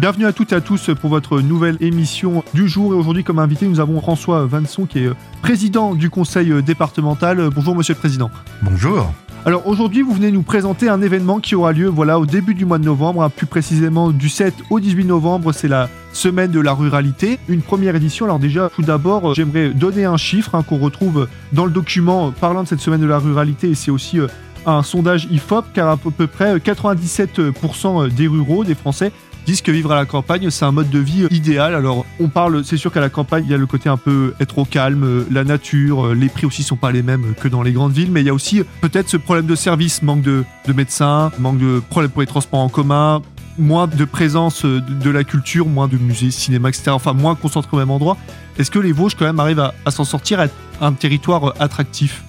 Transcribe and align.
Bienvenue 0.00 0.24
à 0.24 0.32
toutes 0.32 0.54
et 0.54 0.56
à 0.56 0.62
tous 0.62 0.88
pour 0.98 1.10
votre 1.10 1.42
nouvelle 1.42 1.76
émission 1.80 2.42
du 2.54 2.70
jour. 2.70 2.94
Et 2.94 2.96
aujourd'hui, 2.96 3.22
comme 3.22 3.38
invité, 3.38 3.66
nous 3.66 3.80
avons 3.80 4.00
François 4.00 4.46
Vanson, 4.46 4.86
qui 4.86 5.00
est 5.00 5.08
euh, 5.08 5.14
président 5.42 5.94
du 5.94 6.08
conseil 6.08 6.50
euh, 6.52 6.62
départemental. 6.62 7.50
Bonjour, 7.54 7.76
monsieur 7.76 7.92
le 7.92 7.98
président. 7.98 8.30
Bonjour. 8.62 9.12
Alors 9.44 9.66
aujourd'hui, 9.66 10.00
vous 10.00 10.14
venez 10.14 10.30
nous 10.32 10.40
présenter 10.40 10.88
un 10.88 11.02
événement 11.02 11.38
qui 11.38 11.54
aura 11.54 11.72
lieu 11.72 11.86
voilà, 11.86 12.18
au 12.18 12.24
début 12.24 12.54
du 12.54 12.64
mois 12.64 12.78
de 12.78 12.86
novembre, 12.86 13.22
hein, 13.22 13.28
plus 13.28 13.44
précisément 13.44 14.10
du 14.10 14.30
7 14.30 14.54
au 14.70 14.80
18 14.80 15.04
novembre. 15.04 15.52
C'est 15.52 15.68
la 15.68 15.90
semaine 16.14 16.50
de 16.50 16.60
la 16.60 16.72
ruralité, 16.72 17.38
une 17.46 17.60
première 17.60 17.94
édition. 17.94 18.24
Alors 18.24 18.38
déjà, 18.38 18.70
tout 18.74 18.80
d'abord, 18.80 19.32
euh, 19.32 19.34
j'aimerais 19.34 19.68
donner 19.68 20.06
un 20.06 20.16
chiffre 20.16 20.54
hein, 20.54 20.62
qu'on 20.62 20.78
retrouve 20.78 21.28
dans 21.52 21.66
le 21.66 21.72
document 21.72 22.30
parlant 22.30 22.62
de 22.62 22.68
cette 22.68 22.80
semaine 22.80 23.02
de 23.02 23.06
la 23.06 23.18
ruralité. 23.18 23.68
Et 23.68 23.74
c'est 23.74 23.90
aussi 23.90 24.18
un 24.64 24.82
sondage 24.82 25.28
IFOP, 25.30 25.66
car 25.74 25.90
à 25.90 25.98
peu 25.98 26.26
près 26.26 26.56
97% 26.56 28.08
des 28.08 28.28
ruraux, 28.28 28.64
des 28.64 28.74
Français, 28.74 29.12
disent 29.46 29.62
que 29.62 29.72
vivre 29.72 29.92
à 29.92 29.96
la 29.96 30.06
campagne, 30.06 30.50
c'est 30.50 30.64
un 30.64 30.72
mode 30.72 30.90
de 30.90 30.98
vie 30.98 31.26
idéal. 31.30 31.74
Alors, 31.74 32.04
on 32.18 32.28
parle, 32.28 32.64
c'est 32.64 32.76
sûr 32.76 32.92
qu'à 32.92 33.00
la 33.00 33.08
campagne, 33.08 33.44
il 33.46 33.50
y 33.50 33.54
a 33.54 33.58
le 33.58 33.66
côté 33.66 33.88
un 33.88 33.96
peu 33.96 34.34
être 34.40 34.58
au 34.58 34.64
calme, 34.64 35.24
la 35.30 35.44
nature, 35.44 36.14
les 36.14 36.28
prix 36.28 36.46
aussi 36.46 36.62
sont 36.62 36.76
pas 36.76 36.92
les 36.92 37.02
mêmes 37.02 37.34
que 37.40 37.48
dans 37.48 37.62
les 37.62 37.72
grandes 37.72 37.92
villes, 37.92 38.10
mais 38.10 38.20
il 38.20 38.26
y 38.26 38.30
a 38.30 38.34
aussi 38.34 38.62
peut-être 38.80 39.08
ce 39.08 39.16
problème 39.16 39.46
de 39.46 39.54
service, 39.54 40.02
manque 40.02 40.22
de, 40.22 40.44
médecins, 40.74 41.32
manque 41.38 41.58
de 41.58 41.80
problèmes 41.90 42.10
pour 42.10 42.20
les 42.20 42.26
transports 42.26 42.60
en 42.60 42.68
commun, 42.68 43.22
moins 43.58 43.86
de 43.86 44.04
présence 44.04 44.64
de, 44.64 45.10
la 45.10 45.24
culture, 45.24 45.66
moins 45.66 45.88
de 45.88 45.98
musées, 45.98 46.30
cinéma, 46.30 46.68
etc. 46.68 46.90
Enfin, 46.90 47.12
moins 47.12 47.34
concentré 47.34 47.76
au 47.76 47.80
même 47.80 47.90
endroit. 47.90 48.16
Est-ce 48.58 48.70
que 48.70 48.78
les 48.78 48.92
Vosges, 48.92 49.14
quand 49.14 49.24
même, 49.24 49.40
arrivent 49.40 49.60
à, 49.60 49.74
à 49.84 49.90
s'en 49.90 50.04
sortir, 50.04 50.40
à 50.40 50.44
être 50.44 50.54
un 50.80 50.92
territoire 50.92 51.54
attractif? 51.60 52.22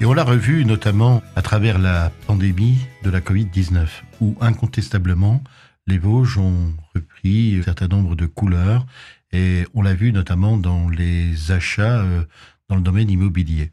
Et 0.00 0.04
on 0.04 0.14
l'a 0.14 0.24
revu 0.24 0.64
notamment 0.64 1.22
à 1.36 1.42
travers 1.42 1.78
la 1.78 2.10
pandémie 2.26 2.78
de 3.04 3.10
la 3.10 3.20
Covid-19, 3.20 3.86
où 4.20 4.34
incontestablement, 4.40 5.40
les 5.86 5.98
Vosges 5.98 6.38
ont 6.38 6.74
repris 6.94 7.58
un 7.58 7.62
certain 7.62 7.88
nombre 7.88 8.14
de 8.14 8.26
couleurs 8.26 8.86
et 9.32 9.64
on 9.74 9.82
l'a 9.82 9.94
vu 9.94 10.12
notamment 10.12 10.56
dans 10.56 10.88
les 10.88 11.50
achats 11.50 12.00
euh, 12.00 12.24
dans 12.68 12.76
le 12.76 12.82
domaine 12.82 13.10
immobilier. 13.10 13.70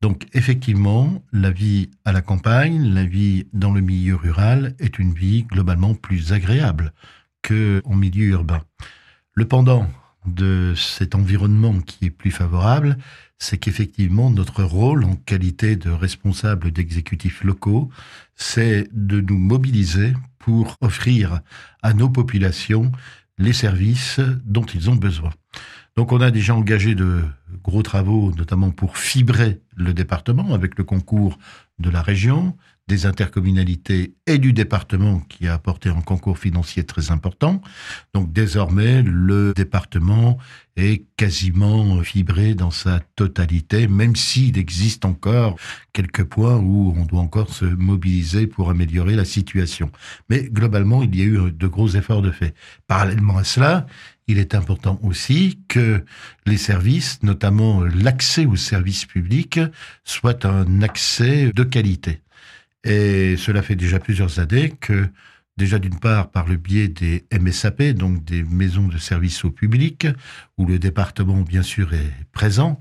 Donc 0.00 0.26
effectivement, 0.34 1.22
la 1.32 1.50
vie 1.50 1.90
à 2.04 2.12
la 2.12 2.20
campagne, 2.20 2.92
la 2.92 3.04
vie 3.04 3.46
dans 3.52 3.72
le 3.72 3.80
milieu 3.80 4.16
rural 4.16 4.74
est 4.78 4.98
une 4.98 5.14
vie 5.14 5.44
globalement 5.44 5.94
plus 5.94 6.32
agréable 6.32 6.92
qu'en 7.42 7.94
milieu 7.94 8.26
urbain. 8.26 8.62
Le 9.32 9.46
pendant 9.46 9.88
de 10.26 10.74
cet 10.76 11.14
environnement 11.14 11.80
qui 11.80 12.06
est 12.06 12.10
plus 12.10 12.30
favorable, 12.30 12.98
c'est 13.38 13.58
qu'effectivement 13.58 14.30
notre 14.30 14.62
rôle 14.62 15.04
en 15.04 15.16
qualité 15.16 15.76
de 15.76 15.90
responsable 15.90 16.70
d'exécutifs 16.70 17.44
locaux, 17.44 17.90
c'est 18.36 18.88
de 18.92 19.20
nous 19.20 19.38
mobiliser 19.38 20.14
pour 20.38 20.76
offrir 20.80 21.40
à 21.82 21.94
nos 21.94 22.08
populations 22.08 22.92
les 23.38 23.52
services 23.52 24.20
dont 24.44 24.64
ils 24.64 24.90
ont 24.90 24.96
besoin. 24.96 25.30
Donc 25.96 26.12
on 26.12 26.20
a 26.20 26.30
déjà 26.30 26.54
engagé 26.54 26.94
de 26.94 27.22
gros 27.62 27.82
travaux, 27.82 28.32
notamment 28.36 28.70
pour 28.70 28.98
fibrer 28.98 29.60
le 29.76 29.94
département 29.94 30.54
avec 30.54 30.76
le 30.76 30.84
concours 30.84 31.38
de 31.78 31.90
la 31.90 32.02
région, 32.02 32.56
des 32.86 33.06
intercommunalités 33.06 34.14
et 34.26 34.38
du 34.38 34.52
département 34.52 35.20
qui 35.20 35.48
a 35.48 35.54
apporté 35.54 35.88
un 35.88 36.02
concours 36.02 36.38
financier 36.38 36.84
très 36.84 37.10
important. 37.10 37.62
Donc 38.12 38.32
désormais, 38.32 39.02
le 39.02 39.54
département 39.54 40.36
est 40.76 41.04
quasiment 41.16 42.02
fibré 42.02 42.54
dans 42.54 42.70
sa 42.70 43.00
totalité, 43.16 43.86
même 43.86 44.16
s'il 44.16 44.58
existe 44.58 45.04
encore 45.04 45.56
quelques 45.92 46.24
points 46.24 46.56
où 46.56 46.94
on 46.96 47.06
doit 47.06 47.20
encore 47.20 47.54
se 47.54 47.64
mobiliser 47.64 48.46
pour 48.46 48.70
améliorer 48.70 49.14
la 49.14 49.24
situation. 49.24 49.90
Mais 50.28 50.44
globalement, 50.44 51.02
il 51.02 51.16
y 51.16 51.22
a 51.22 51.24
eu 51.24 51.52
de 51.52 51.66
gros 51.66 51.88
efforts 51.88 52.22
de 52.22 52.32
fait. 52.32 52.54
Parallèlement 52.86 53.38
à 53.38 53.44
cela, 53.44 53.86
il 54.26 54.38
est 54.38 54.54
important 54.54 54.98
aussi 55.02 55.60
que 55.68 56.04
les 56.46 56.56
services, 56.56 57.22
notamment 57.22 57.84
l'accès 57.84 58.46
aux 58.46 58.56
services 58.56 59.04
publics, 59.04 59.60
soient 60.04 60.46
un 60.46 60.82
accès 60.82 61.52
de 61.54 61.62
qualité. 61.62 62.20
Et 62.84 63.36
cela 63.36 63.62
fait 63.62 63.76
déjà 63.76 63.98
plusieurs 63.98 64.38
années 64.38 64.70
que, 64.70 65.08
déjà 65.56 65.78
d'une 65.78 65.98
part 65.98 66.30
par 66.30 66.46
le 66.46 66.56
biais 66.56 66.88
des 66.88 67.24
MSAP, 67.32 67.82
donc 67.92 68.24
des 68.24 68.42
maisons 68.42 68.88
de 68.88 68.98
services 68.98 69.44
au 69.44 69.50
public, 69.50 70.06
où 70.58 70.66
le 70.66 70.78
département 70.78 71.40
bien 71.40 71.62
sûr 71.62 71.94
est 71.94 72.12
présent, 72.32 72.78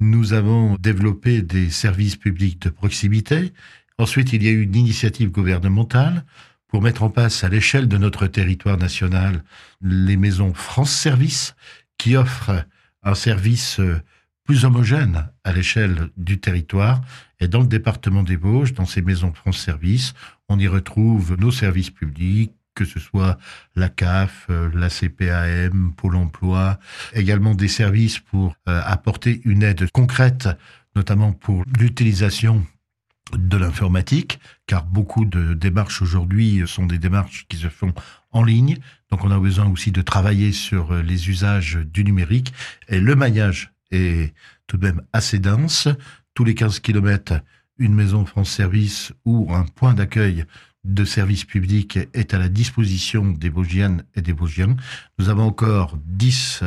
nous 0.00 0.32
avons 0.32 0.76
développé 0.76 1.42
des 1.42 1.70
services 1.70 2.16
publics 2.16 2.60
de 2.62 2.70
proximité. 2.70 3.52
Ensuite, 3.98 4.32
il 4.32 4.42
y 4.42 4.48
a 4.48 4.52
eu 4.52 4.62
une 4.62 4.74
initiative 4.74 5.30
gouvernementale 5.30 6.24
pour 6.66 6.80
mettre 6.80 7.02
en 7.02 7.10
place 7.10 7.44
à 7.44 7.50
l'échelle 7.50 7.86
de 7.86 7.98
notre 7.98 8.26
territoire 8.26 8.78
national 8.78 9.44
les 9.82 10.16
maisons 10.16 10.54
France 10.54 10.90
Service 10.90 11.54
qui 11.98 12.16
offrent 12.16 12.64
un 13.02 13.14
service 13.14 13.80
plus 14.44 14.64
homogène 14.64 15.28
à 15.44 15.52
l'échelle 15.52 16.10
du 16.16 16.40
territoire. 16.40 17.00
Et 17.40 17.48
dans 17.48 17.60
le 17.60 17.66
département 17.66 18.22
des 18.22 18.36
Vosges, 18.36 18.74
dans 18.74 18.86
ces 18.86 19.02
maisons 19.02 19.32
France 19.32 19.58
Service, 19.58 20.14
on 20.48 20.58
y 20.58 20.68
retrouve 20.68 21.36
nos 21.38 21.50
services 21.50 21.90
publics, 21.90 22.52
que 22.74 22.84
ce 22.84 22.98
soit 22.98 23.38
la 23.76 23.88
CAF, 23.88 24.46
euh, 24.50 24.70
la 24.74 24.88
CPAM, 24.88 25.92
Pôle 25.96 26.16
emploi, 26.16 26.78
également 27.12 27.54
des 27.54 27.68
services 27.68 28.18
pour 28.18 28.54
euh, 28.68 28.80
apporter 28.84 29.40
une 29.44 29.62
aide 29.62 29.90
concrète, 29.90 30.48
notamment 30.96 31.32
pour 31.32 31.64
l'utilisation 31.78 32.64
de 33.36 33.56
l'informatique, 33.56 34.40
car 34.66 34.84
beaucoup 34.84 35.24
de 35.24 35.54
démarches 35.54 36.02
aujourd'hui 36.02 36.62
sont 36.66 36.86
des 36.86 36.98
démarches 36.98 37.46
qui 37.48 37.56
se 37.56 37.68
font 37.68 37.94
en 38.30 38.42
ligne. 38.42 38.78
Donc 39.10 39.24
on 39.24 39.30
a 39.30 39.38
besoin 39.38 39.66
aussi 39.68 39.90
de 39.90 40.02
travailler 40.02 40.52
sur 40.52 40.92
euh, 40.92 41.02
les 41.02 41.28
usages 41.28 41.76
du 41.76 42.04
numérique 42.04 42.52
et 42.88 43.00
le 43.00 43.14
maillage 43.14 43.72
est 43.92 44.34
tout 44.66 44.76
de 44.76 44.86
même 44.86 45.02
assez 45.12 45.38
dense. 45.38 45.88
Tous 46.34 46.44
les 46.44 46.54
15 46.54 46.80
kilomètres, 46.80 47.34
une 47.78 47.94
maison 47.94 48.24
France 48.24 48.50
Service 48.50 49.12
ou 49.24 49.54
un 49.54 49.64
point 49.64 49.94
d'accueil 49.94 50.44
de 50.84 51.04
service 51.04 51.44
public 51.44 51.98
est 52.12 52.34
à 52.34 52.38
la 52.38 52.48
disposition 52.48 53.30
des 53.30 53.48
Vosgiennes 53.48 54.04
et 54.16 54.22
des 54.22 54.32
Vosgiens. 54.32 54.76
Nous 55.18 55.28
avons 55.28 55.44
encore 55.44 55.96
10 56.06 56.64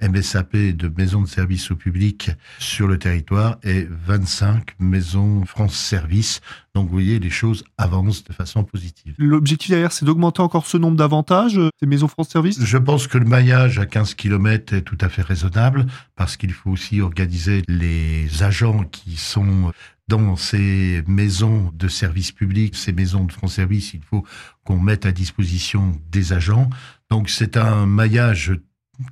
MSAP 0.00 0.56
de 0.56 0.88
maisons 0.96 1.22
de 1.22 1.28
service 1.28 1.70
au 1.70 1.76
public 1.76 2.30
sur 2.58 2.86
le 2.86 2.98
territoire 2.98 3.58
et 3.62 3.86
25 4.06 4.76
maisons 4.78 5.44
France 5.44 5.76
Service. 5.76 6.40
Donc 6.74 6.86
vous 6.86 6.92
voyez, 6.92 7.18
les 7.18 7.30
choses 7.30 7.64
avancent 7.78 8.22
de 8.24 8.32
façon 8.32 8.62
positive. 8.62 9.14
L'objectif 9.18 9.70
derrière, 9.70 9.92
c'est 9.92 10.04
d'augmenter 10.04 10.40
encore 10.40 10.66
ce 10.66 10.76
nombre 10.76 10.96
d'avantages, 10.96 11.60
ces 11.80 11.86
maisons 11.86 12.08
France 12.08 12.28
Service 12.28 12.62
Je 12.62 12.78
pense 12.78 13.08
que 13.08 13.18
le 13.18 13.24
maillage 13.24 13.78
à 13.78 13.86
15 13.86 14.14
km 14.14 14.74
est 14.74 14.82
tout 14.82 14.98
à 15.00 15.08
fait 15.08 15.22
raisonnable 15.22 15.86
parce 16.14 16.36
qu'il 16.36 16.52
faut 16.52 16.70
aussi 16.70 17.00
organiser 17.00 17.62
les 17.66 18.42
agents 18.42 18.84
qui 18.84 19.16
sont 19.16 19.72
dans 20.08 20.36
ces 20.36 21.02
maisons 21.06 21.70
de 21.74 21.86
service 21.86 22.32
public, 22.32 22.74
ces 22.74 22.92
maisons 22.92 23.24
de 23.24 23.32
France 23.32 23.54
Service, 23.54 23.92
il 23.92 24.00
faut 24.02 24.24
qu'on 24.64 24.78
mette 24.78 25.04
à 25.04 25.12
disposition 25.12 26.00
des 26.10 26.32
agents. 26.32 26.70
Donc 27.10 27.28
c'est 27.28 27.56
un 27.56 27.84
maillage 27.86 28.58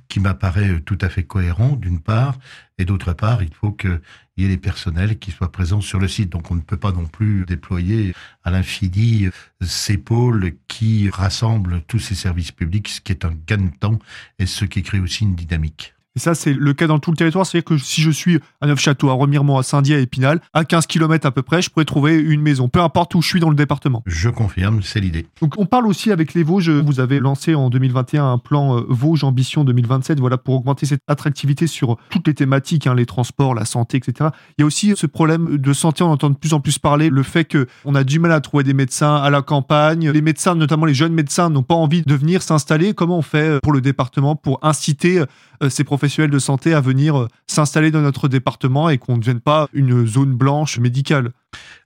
qui 0.07 0.19
m'apparaît 0.19 0.81
tout 0.81 0.97
à 1.01 1.09
fait 1.09 1.23
cohérent, 1.23 1.75
d'une 1.75 1.99
part, 1.99 2.37
et 2.77 2.85
d'autre 2.85 3.13
part, 3.13 3.41
il 3.41 3.53
faut 3.53 3.71
qu'il 3.71 4.01
y 4.37 4.45
ait 4.45 4.49
les 4.49 4.57
personnels 4.57 5.17
qui 5.17 5.31
soient 5.31 5.51
présents 5.51 5.81
sur 5.81 5.99
le 5.99 6.07
site. 6.07 6.29
Donc 6.29 6.51
on 6.51 6.55
ne 6.55 6.61
peut 6.61 6.77
pas 6.77 6.91
non 6.91 7.05
plus 7.05 7.45
déployer 7.45 8.13
à 8.43 8.51
l'infini 8.51 9.27
ces 9.61 9.97
pôles 9.97 10.53
qui 10.67 11.09
rassemblent 11.09 11.81
tous 11.87 11.99
ces 11.99 12.15
services 12.15 12.51
publics, 12.51 12.87
ce 12.87 13.01
qui 13.01 13.11
est 13.11 13.25
un 13.25 13.33
gain 13.47 13.57
de 13.57 13.75
temps 13.75 13.99
et 14.39 14.45
ce 14.45 14.65
qui 14.65 14.83
crée 14.83 14.99
aussi 14.99 15.23
une 15.23 15.35
dynamique. 15.35 15.96
Et 16.17 16.19
ça, 16.19 16.33
c'est 16.33 16.53
le 16.53 16.73
cas 16.73 16.87
dans 16.87 16.97
tout 16.97 17.11
le 17.11 17.15
territoire. 17.15 17.45
C'est-à-dire 17.45 17.65
que 17.65 17.77
si 17.77 18.01
je 18.01 18.09
suis 18.09 18.39
à 18.59 18.65
Neufchâteau, 18.65 19.11
à 19.11 19.13
Remiremont, 19.13 19.59
à 19.59 19.61
Saint-Dié, 19.61 19.97
à 19.97 19.99
Épinal, 19.99 20.41
à 20.51 20.65
15 20.65 20.87
km 20.87 21.27
à 21.27 21.31
peu 21.31 21.43
près, 21.43 21.61
je 21.61 21.69
pourrais 21.69 21.85
trouver 21.85 22.15
une 22.15 22.41
maison, 22.41 22.69
peu 22.69 22.81
importe 22.81 23.13
où 23.13 23.21
je 23.21 23.27
suis 23.27 23.39
dans 23.39 23.51
le 23.51 23.55
département. 23.55 24.01
Je 24.07 24.29
confirme, 24.29 24.81
c'est 24.81 24.99
l'idée. 24.99 25.27
Donc, 25.41 25.59
on 25.59 25.67
parle 25.67 25.85
aussi 25.85 26.11
avec 26.11 26.33
les 26.33 26.41
Vosges. 26.41 26.71
Vous 26.71 26.99
avez 26.99 27.19
lancé 27.19 27.53
en 27.53 27.69
2021 27.69 28.31
un 28.31 28.39
plan 28.39 28.79
euh, 28.79 28.85
Vosges 28.89 29.23
Ambition 29.23 29.63
2027, 29.63 30.19
voilà, 30.19 30.39
pour 30.39 30.55
augmenter 30.55 30.87
cette 30.87 31.03
attractivité 31.07 31.67
sur 31.67 31.97
toutes 32.09 32.25
les 32.25 32.33
thématiques, 32.33 32.87
hein, 32.87 32.95
les 32.95 33.05
transports, 33.05 33.53
la 33.53 33.65
santé, 33.65 33.97
etc. 33.97 34.31
Il 34.57 34.61
y 34.61 34.63
a 34.63 34.65
aussi 34.65 34.93
ce 34.95 35.05
problème 35.05 35.59
de 35.59 35.73
santé, 35.73 36.03
on 36.03 36.09
entend 36.09 36.31
de 36.31 36.35
plus 36.35 36.55
en 36.55 36.59
plus 36.61 36.79
parler, 36.79 37.11
le 37.11 37.21
fait 37.21 37.45
qu'on 37.45 37.93
a 37.93 38.03
du 38.03 38.17
mal 38.17 38.31
à 38.31 38.41
trouver 38.41 38.63
des 38.63 38.73
médecins 38.73 39.17
à 39.17 39.29
la 39.29 39.43
campagne. 39.43 40.09
Les 40.09 40.21
médecins, 40.21 40.55
notamment 40.55 40.85
les 40.85 40.95
jeunes 40.95 41.13
médecins, 41.13 41.51
n'ont 41.51 41.61
pas 41.61 41.75
envie 41.75 42.01
de 42.01 42.15
venir 42.15 42.41
s'installer. 42.41 42.95
Comment 42.95 43.19
on 43.19 43.21
fait 43.21 43.49
euh, 43.49 43.59
pour 43.61 43.71
le 43.71 43.81
département 43.81 44.35
pour 44.35 44.57
inciter 44.63 45.19
euh, 45.19 45.25
ces 45.69 45.83
professionnels 45.83 46.31
de 46.31 46.39
santé 46.39 46.73
à 46.73 46.81
venir 46.81 47.17
euh, 47.17 47.27
s'installer 47.47 47.91
dans 47.91 48.01
notre 48.01 48.27
département 48.27 48.89
et 48.89 48.97
qu'on 48.97 49.15
ne 49.15 49.19
devienne 49.19 49.39
pas 49.39 49.67
une 49.73 50.05
zone 50.05 50.33
blanche 50.33 50.79
médicale 50.79 51.31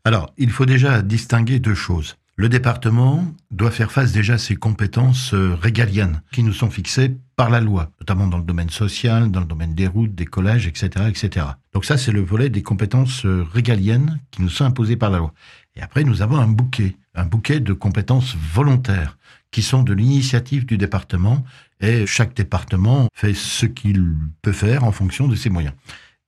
Alors, 0.06 0.34
il 0.38 0.50
faut 0.50 0.66
déjà 0.66 1.02
distinguer 1.02 1.60
deux 1.60 1.76
choses. 1.76 2.18
Le 2.38 2.50
département 2.50 3.26
doit 3.52 3.72
faire 3.72 3.92
face 3.92 4.12
déjà 4.12 4.34
à 4.34 4.38
ses 4.38 4.56
compétences 4.56 5.34
euh, 5.34 5.56
régaliennes 5.62 6.22
qui 6.32 6.44
nous 6.44 6.54
sont 6.54 6.70
fixées 6.70 7.18
par 7.36 7.50
la 7.50 7.60
loi, 7.60 7.92
notamment 8.00 8.28
dans 8.28 8.38
le 8.38 8.44
domaine 8.44 8.70
social, 8.70 9.32
dans 9.32 9.42
le 9.42 9.46
domaine 9.46 9.76
des 9.76 9.88
routes, 9.88 10.16
des 10.16 10.26
collèges, 10.26 10.68
etc., 10.68 11.06
etc. 11.08 11.46
Donc 11.74 11.86
ça, 11.86 11.98
c'est 11.98 12.12
le 12.12 12.22
volet 12.22 12.50
des 12.50 12.64
compétences 12.64 13.26
régaliennes 13.26 14.20
qui 14.32 14.42
nous 14.42 14.50
sont 14.50 14.66
imposées 14.66 14.96
par 14.96 15.10
la 15.10 15.20
loi. 15.20 15.34
Et 15.76 15.82
après, 15.82 16.04
nous 16.04 16.22
avons 16.22 16.38
un 16.38 16.48
bouquet 16.48 16.96
un 17.16 17.26
bouquet 17.26 17.60
de 17.60 17.74
compétences 17.74 18.36
volontaires 18.36 19.18
qui 19.52 19.62
sont 19.62 19.84
de 19.84 19.94
l'initiative 19.94 20.66
du 20.66 20.78
département 20.78 21.44
et 21.82 22.06
chaque 22.06 22.34
département 22.36 23.08
fait 23.14 23.34
ce 23.34 23.66
qu'il 23.66 24.16
peut 24.42 24.52
faire 24.52 24.84
en 24.84 24.92
fonction 24.92 25.28
de 25.28 25.36
ses 25.36 25.50
moyens. 25.50 25.74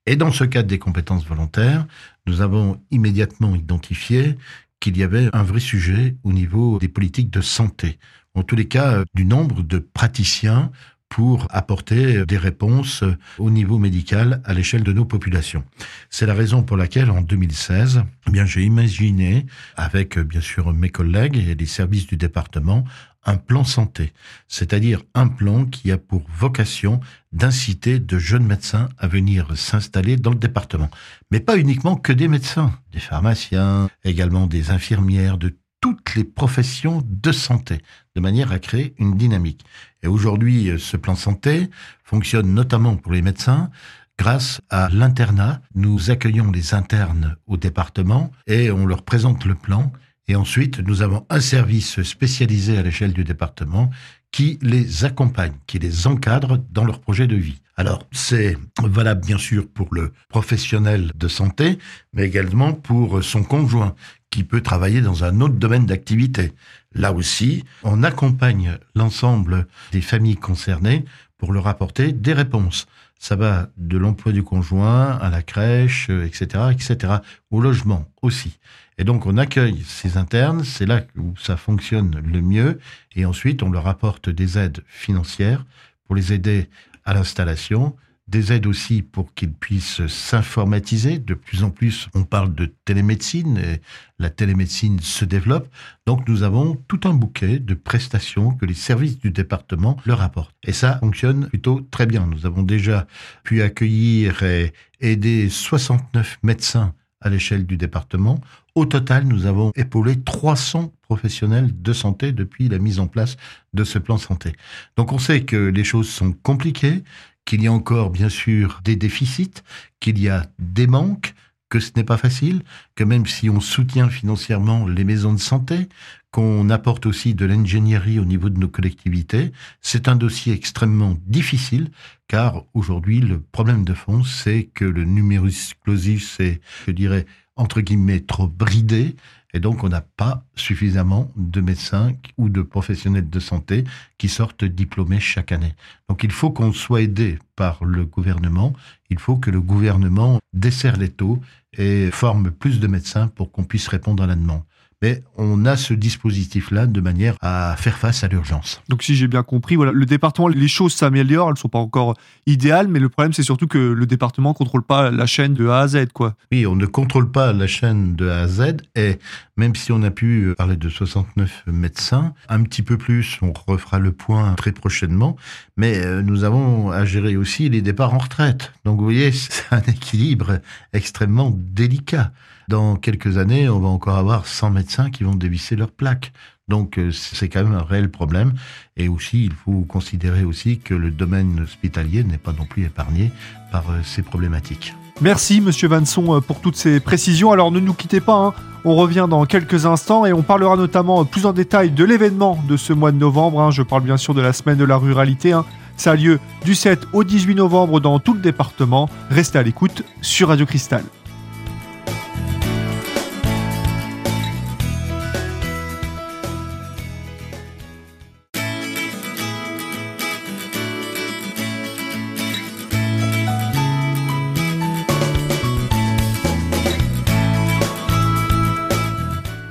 Et 0.05 0.15
dans 0.15 0.31
ce 0.31 0.43
cadre 0.43 0.67
des 0.67 0.79
compétences 0.79 1.25
volontaires, 1.25 1.85
nous 2.27 2.41
avons 2.41 2.81
immédiatement 2.91 3.55
identifié 3.55 4.35
qu'il 4.79 4.97
y 4.97 5.03
avait 5.03 5.29
un 5.33 5.43
vrai 5.43 5.61
sujet 5.61 6.17
au 6.23 6.33
niveau 6.33 6.77
des 6.79 6.89
politiques 6.89 7.29
de 7.29 7.39
santé. 7.39 7.99
En 8.35 8.43
tous 8.43 8.55
les 8.55 8.67
cas, 8.67 9.03
du 9.13 9.25
nombre 9.25 9.61
de 9.61 9.77
praticiens 9.77 10.71
pour 11.13 11.45
apporter 11.51 12.25
des 12.25 12.39
réponses 12.39 13.03
au 13.37 13.51
niveau 13.51 13.77
médical 13.77 14.41
à 14.45 14.53
l'échelle 14.55 14.81
de 14.83 14.91
nos 14.91 15.05
populations. 15.05 15.63
C'est 16.09 16.25
la 16.25 16.33
raison 16.33 16.63
pour 16.63 16.75
laquelle, 16.75 17.11
en 17.11 17.21
2016, 17.21 18.03
eh 18.27 18.31
bien, 18.31 18.45
j'ai 18.45 18.63
imaginé, 18.63 19.45
avec 19.75 20.17
bien 20.17 20.41
sûr 20.41 20.73
mes 20.73 20.89
collègues 20.89 21.37
et 21.37 21.53
les 21.53 21.65
services 21.67 22.07
du 22.07 22.17
département, 22.17 22.83
un 23.25 23.37
plan 23.37 23.63
santé, 23.63 24.11
c'est-à-dire 24.47 25.03
un 25.13 25.27
plan 25.27 25.65
qui 25.65 25.91
a 25.91 25.97
pour 25.97 26.23
vocation 26.35 26.99
d'inciter 27.31 27.99
de 27.99 28.17
jeunes 28.17 28.45
médecins 28.45 28.89
à 28.97 29.07
venir 29.07 29.55
s'installer 29.55 30.17
dans 30.17 30.31
le 30.31 30.37
département. 30.37 30.89
Mais 31.31 31.39
pas 31.39 31.57
uniquement 31.57 31.95
que 31.95 32.11
des 32.11 32.27
médecins, 32.27 32.73
des 32.91 32.99
pharmaciens, 32.99 33.87
également 34.03 34.47
des 34.47 34.71
infirmières, 34.71 35.37
de 35.37 35.55
toutes 35.83 36.15
les 36.15 36.23
professions 36.23 37.03
de 37.05 37.33
santé, 37.33 37.79
de 38.15 38.21
manière 38.21 38.53
à 38.53 38.59
créer 38.59 38.95
une 38.99 39.17
dynamique. 39.17 39.65
Et 40.01 40.07
aujourd'hui, 40.07 40.71
ce 40.79 40.95
plan 40.95 41.13
santé 41.13 41.69
fonctionne 42.05 42.53
notamment 42.53 42.95
pour 42.95 43.11
les 43.11 43.21
médecins 43.21 43.69
grâce 44.17 44.61
à 44.69 44.87
l'internat. 44.87 45.61
Nous 45.75 46.09
accueillons 46.09 46.51
les 46.51 46.73
internes 46.73 47.35
au 47.47 47.57
département 47.57 48.31
et 48.47 48.71
on 48.71 48.85
leur 48.85 49.03
présente 49.03 49.43
le 49.43 49.55
plan. 49.55 49.91
Et 50.29 50.37
ensuite, 50.37 50.79
nous 50.79 51.01
avons 51.01 51.25
un 51.29 51.41
service 51.41 52.01
spécialisé 52.03 52.77
à 52.77 52.81
l'échelle 52.81 53.11
du 53.11 53.25
département 53.25 53.89
qui 54.31 54.59
les 54.61 55.03
accompagne, 55.03 55.53
qui 55.67 55.79
les 55.79 56.07
encadre 56.07 56.59
dans 56.71 56.85
leur 56.85 57.01
projet 57.01 57.27
de 57.27 57.35
vie. 57.35 57.59
Alors, 57.75 58.07
c'est 58.11 58.57
valable 58.81 59.25
bien 59.25 59.37
sûr 59.37 59.67
pour 59.67 59.93
le 59.93 60.13
professionnel 60.29 61.11
de 61.13 61.27
santé, 61.27 61.77
mais 62.13 62.25
également 62.25 62.71
pour 62.71 63.23
son 63.23 63.43
conjoint 63.43 63.95
qui 64.33 64.43
peut 64.43 64.61
travailler 64.61 65.01
dans 65.01 65.23
un 65.23 65.41
autre 65.41 65.53
domaine 65.53 65.85
d'activité. 65.85 66.53
Là 66.95 67.13
aussi, 67.13 67.63
on 67.83 68.01
accompagne 68.01 68.79
l'ensemble 68.95 69.67
des 69.91 70.01
familles 70.01 70.37
concernées 70.37 71.05
pour 71.37 71.53
leur 71.53 71.67
apporter 71.67 72.13
des 72.13 72.33
réponses. 72.33 72.87
Ça 73.19 73.35
va 73.35 73.69
de 73.77 73.95
l'emploi 73.95 74.31
du 74.31 74.41
conjoint 74.41 75.19
à 75.19 75.29
la 75.29 75.43
crèche, 75.43 76.09
etc., 76.09 76.71
etc., 76.71 77.13
au 77.51 77.61
logement 77.61 78.07
aussi. 78.23 78.57
Et 78.97 79.03
donc 79.03 79.27
on 79.27 79.37
accueille 79.37 79.83
ces 79.85 80.17
internes, 80.17 80.63
c'est 80.63 80.87
là 80.87 81.03
où 81.15 81.35
ça 81.37 81.55
fonctionne 81.55 82.19
le 82.25 82.41
mieux, 82.41 82.79
et 83.15 83.25
ensuite 83.25 83.61
on 83.61 83.69
leur 83.69 83.87
apporte 83.87 84.31
des 84.31 84.57
aides 84.57 84.83
financières 84.87 85.63
pour 86.05 86.15
les 86.15 86.33
aider 86.33 86.69
à 87.05 87.13
l'installation, 87.13 87.95
des 88.27 88.53
aides 88.53 88.67
aussi 88.67 89.01
pour 89.01 89.33
qu'ils 89.33 89.53
puissent 89.53 90.05
s'informatiser. 90.07 91.19
De 91.19 91.33
plus 91.33 91.63
en 91.63 91.69
plus, 91.69 92.07
on 92.13 92.23
parle 92.23 92.55
de 92.55 92.73
télémédecine 92.85 93.57
et 93.57 93.81
la 94.19 94.29
télémédecine 94.29 94.99
se 94.99 95.25
développe. 95.25 95.67
Donc 96.05 96.27
nous 96.27 96.43
avons 96.43 96.75
tout 96.87 97.01
un 97.03 97.13
bouquet 97.13 97.59
de 97.59 97.73
prestations 97.73 98.51
que 98.51 98.65
les 98.65 98.73
services 98.73 99.19
du 99.19 99.31
département 99.31 99.97
leur 100.05 100.21
apportent. 100.21 100.55
Et 100.63 100.73
ça 100.73 100.97
fonctionne 100.99 101.47
plutôt 101.47 101.81
très 101.91 102.05
bien. 102.05 102.25
Nous 102.25 102.45
avons 102.45 102.63
déjà 102.63 103.07
pu 103.43 103.61
accueillir 103.61 104.43
et 104.43 104.73
aider 105.01 105.49
69 105.49 106.39
médecins 106.43 106.93
à 107.23 107.29
l'échelle 107.29 107.65
du 107.65 107.77
département. 107.77 108.39
Au 108.75 108.85
total, 108.85 109.25
nous 109.25 109.45
avons 109.45 109.71
épaulé 109.75 110.19
300 110.19 110.93
professionnels 111.01 111.71
de 111.81 111.93
santé 111.93 112.31
depuis 112.31 112.69
la 112.69 112.79
mise 112.79 112.99
en 112.99 113.07
place 113.07 113.37
de 113.73 113.83
ce 113.83 113.97
plan 113.97 114.17
santé. 114.17 114.53
Donc 114.97 115.11
on 115.11 115.19
sait 115.19 115.43
que 115.43 115.55
les 115.55 115.83
choses 115.83 116.09
sont 116.09 116.33
compliquées, 116.33 117.03
qu'il 117.45 117.63
y 117.63 117.67
a 117.67 117.73
encore 117.73 118.09
bien 118.09 118.29
sûr 118.29 118.81
des 118.83 118.95
déficits, 118.95 119.63
qu'il 119.99 120.19
y 120.19 120.29
a 120.29 120.45
des 120.59 120.87
manques, 120.87 121.33
que 121.69 121.79
ce 121.79 121.91
n'est 121.95 122.03
pas 122.03 122.17
facile, 122.17 122.61
que 122.95 123.03
même 123.03 123.25
si 123.25 123.49
on 123.49 123.59
soutient 123.59 124.09
financièrement 124.09 124.87
les 124.87 125.03
maisons 125.03 125.33
de 125.33 125.39
santé, 125.39 125.89
qu'on 126.33 126.71
apporte 126.71 127.05
aussi 127.05 127.35
de 127.35 127.45
l'ingénierie 127.45 128.19
au 128.19 128.25
niveau 128.25 128.49
de 128.49 128.57
nos 128.57 128.67
collectivités, 128.67 129.51
c'est 129.81 130.07
un 130.07 130.15
dossier 130.15 130.51
extrêmement 130.51 131.15
difficile, 131.27 131.91
car 132.27 132.63
aujourd'hui, 132.73 133.21
le 133.21 133.39
problème 133.39 133.85
de 133.85 133.93
fond, 133.93 134.23
c'est 134.23 134.63
que 134.73 134.83
le 134.83 135.03
numerus 135.03 135.75
clausus 135.83 136.39
est, 136.39 136.59
je 136.87 136.91
dirais, 136.91 137.27
entre 137.55 137.81
guillemets, 137.81 138.21
trop 138.21 138.47
bridé, 138.47 139.15
et 139.53 139.59
donc, 139.59 139.83
on 139.83 139.89
n'a 139.89 140.01
pas 140.01 140.43
suffisamment 140.55 141.31
de 141.35 141.61
médecins 141.61 142.13
ou 142.39 142.49
de 142.49 142.63
professionnels 142.63 143.29
de 143.29 143.39
santé 143.39 143.83
qui 144.17 144.27
sortent 144.27 144.65
diplômés 144.65 145.19
chaque 145.19 145.51
année. 145.51 145.75
Donc, 146.09 146.23
il 146.23 146.31
faut 146.31 146.49
qu'on 146.49 146.73
soit 146.73 147.03
aidé 147.03 147.37
par 147.55 147.85
le 147.85 148.05
gouvernement. 148.05 148.73
Il 149.11 149.19
faut 149.19 149.37
que 149.37 149.51
le 149.51 149.61
gouvernement 149.61 150.39
desserre 150.53 150.97
les 150.97 151.09
taux 151.09 151.39
et 151.77 152.09
forme 152.09 152.49
plus 152.49 152.79
de 152.79 152.87
médecins 152.87 153.27
pour 153.27 153.51
qu'on 153.51 153.63
puisse 153.63 153.87
répondre 153.87 154.23
à 154.23 154.27
la 154.27 154.35
demande 154.35 154.63
mais 155.03 155.21
on 155.35 155.65
a 155.65 155.75
ce 155.75 155.93
dispositif-là 155.93 156.87
de 156.87 157.01
manière 157.01 157.35
à 157.41 157.75
faire 157.77 157.97
face 157.97 158.23
à 158.23 158.29
l'urgence. 158.29 158.81
Donc 158.87 159.03
si 159.03 159.15
j'ai 159.15 159.27
bien 159.27 159.43
compris, 159.43 159.75
voilà, 159.75 159.91
le 159.91 160.05
département, 160.05 160.47
les 160.47 160.69
choses 160.69 160.93
s'améliorent, 160.93 161.49
elles 161.49 161.55
ne 161.55 161.59
sont 161.59 161.67
pas 161.67 161.79
encore 161.79 162.15
idéales, 162.45 162.87
mais 162.87 162.99
le 162.99 163.09
problème 163.09 163.33
c'est 163.33 163.43
surtout 163.43 163.67
que 163.67 163.77
le 163.77 164.05
département 164.05 164.51
ne 164.51 164.55
contrôle 164.55 164.83
pas 164.83 165.11
la 165.11 165.25
chaîne 165.25 165.55
de 165.55 165.67
A 165.67 165.79
à 165.79 165.87
Z, 165.89 166.05
quoi. 166.13 166.35
Oui, 166.53 166.65
on 166.65 166.77
ne 166.77 166.85
contrôle 166.85 167.29
pas 167.29 167.51
la 167.51 167.67
chaîne 167.67 168.15
de 168.15 168.29
A 168.29 168.43
à 168.43 168.47
Z, 168.47 168.77
et 168.95 169.19
même 169.57 169.75
si 169.75 169.91
on 169.91 170.01
a 170.03 170.09
pu 170.09 170.53
parler 170.57 170.77
de 170.77 170.87
69 170.87 171.63
médecins, 171.67 172.33
un 172.47 172.63
petit 172.63 172.81
peu 172.81 172.97
plus, 172.97 173.39
on 173.41 173.51
refera 173.67 173.99
le 173.99 174.13
point 174.13 174.53
très 174.53 174.71
prochainement, 174.71 175.35
mais 175.75 175.97
euh, 175.97 176.21
nous 176.21 176.45
avons 176.45 176.91
à 176.91 177.03
gérer 177.03 177.35
aussi 177.35 177.67
les 177.67 177.81
départs 177.81 178.13
en 178.13 178.19
retraite. 178.19 178.71
Donc 178.85 178.99
vous 178.99 179.03
voyez, 179.03 179.31
c'est 179.33 179.65
un 179.71 179.81
équilibre 179.81 180.59
extrêmement 180.93 181.51
délicat. 181.53 182.31
Dans 182.73 182.95
quelques 182.95 183.37
années, 183.37 183.69
on 183.69 183.79
va 183.79 183.87
encore 183.87 184.17
avoir 184.17 184.47
100 184.47 184.71
médecins 184.71 185.11
qui 185.11 185.23
vont 185.23 185.35
dévisser 185.35 185.75
leurs 185.75 185.91
plaques. 185.91 186.33
Donc 186.67 186.97
euh, 186.97 187.11
c'est 187.11 187.47
quand 187.47 187.63
même 187.63 187.75
un 187.75 187.83
réel 187.83 188.09
problème. 188.09 188.53
Et 188.97 189.07
aussi, 189.07 189.45
il 189.45 189.53
faut 189.53 189.81
considérer 189.81 190.43
aussi 190.43 190.79
que 190.79 190.95
le 190.95 191.11
domaine 191.11 191.59
hospitalier 191.61 192.23
n'est 192.23 192.39
pas 192.39 192.51
non 192.51 192.65
plus 192.65 192.85
épargné 192.85 193.31
par 193.71 193.91
euh, 193.91 193.99
ces 194.03 194.23
problématiques. 194.23 194.95
Merci 195.21 195.61
Monsieur 195.61 195.87
Vanson 195.87 196.35
euh, 196.35 196.39
pour 196.39 196.61
toutes 196.61 196.75
ces 196.75 196.99
précisions. 196.99 197.51
Alors 197.51 197.71
ne 197.71 197.79
nous 197.79 197.93
quittez 197.93 198.21
pas, 198.21 198.37
hein. 198.37 198.53
on 198.85 198.95
revient 198.95 199.27
dans 199.29 199.45
quelques 199.45 199.85
instants 199.85 200.25
et 200.25 200.33
on 200.33 200.41
parlera 200.41 200.75
notamment 200.75 201.25
plus 201.25 201.45
en 201.45 201.53
détail 201.53 201.91
de 201.91 202.03
l'événement 202.03 202.57
de 202.67 202.75
ce 202.75 202.91
mois 202.91 203.11
de 203.11 203.17
novembre. 203.17 203.61
Hein. 203.61 203.69
Je 203.69 203.83
parle 203.83 204.01
bien 204.01 204.17
sûr 204.17 204.33
de 204.33 204.41
la 204.41 204.51
semaine 204.51 204.79
de 204.79 204.85
la 204.85 204.97
ruralité. 204.97 205.51
Hein. 205.51 205.63
Ça 205.95 206.13
a 206.13 206.15
lieu 206.15 206.39
du 206.65 206.73
7 206.73 207.01
au 207.13 207.23
18 207.23 207.53
novembre 207.53 207.99
dans 207.99 208.17
tout 208.17 208.33
le 208.33 208.41
département. 208.41 209.09
Restez 209.29 209.59
à 209.59 209.61
l'écoute 209.61 210.01
sur 210.23 210.47
Radio 210.47 210.65
Cristal. 210.65 211.03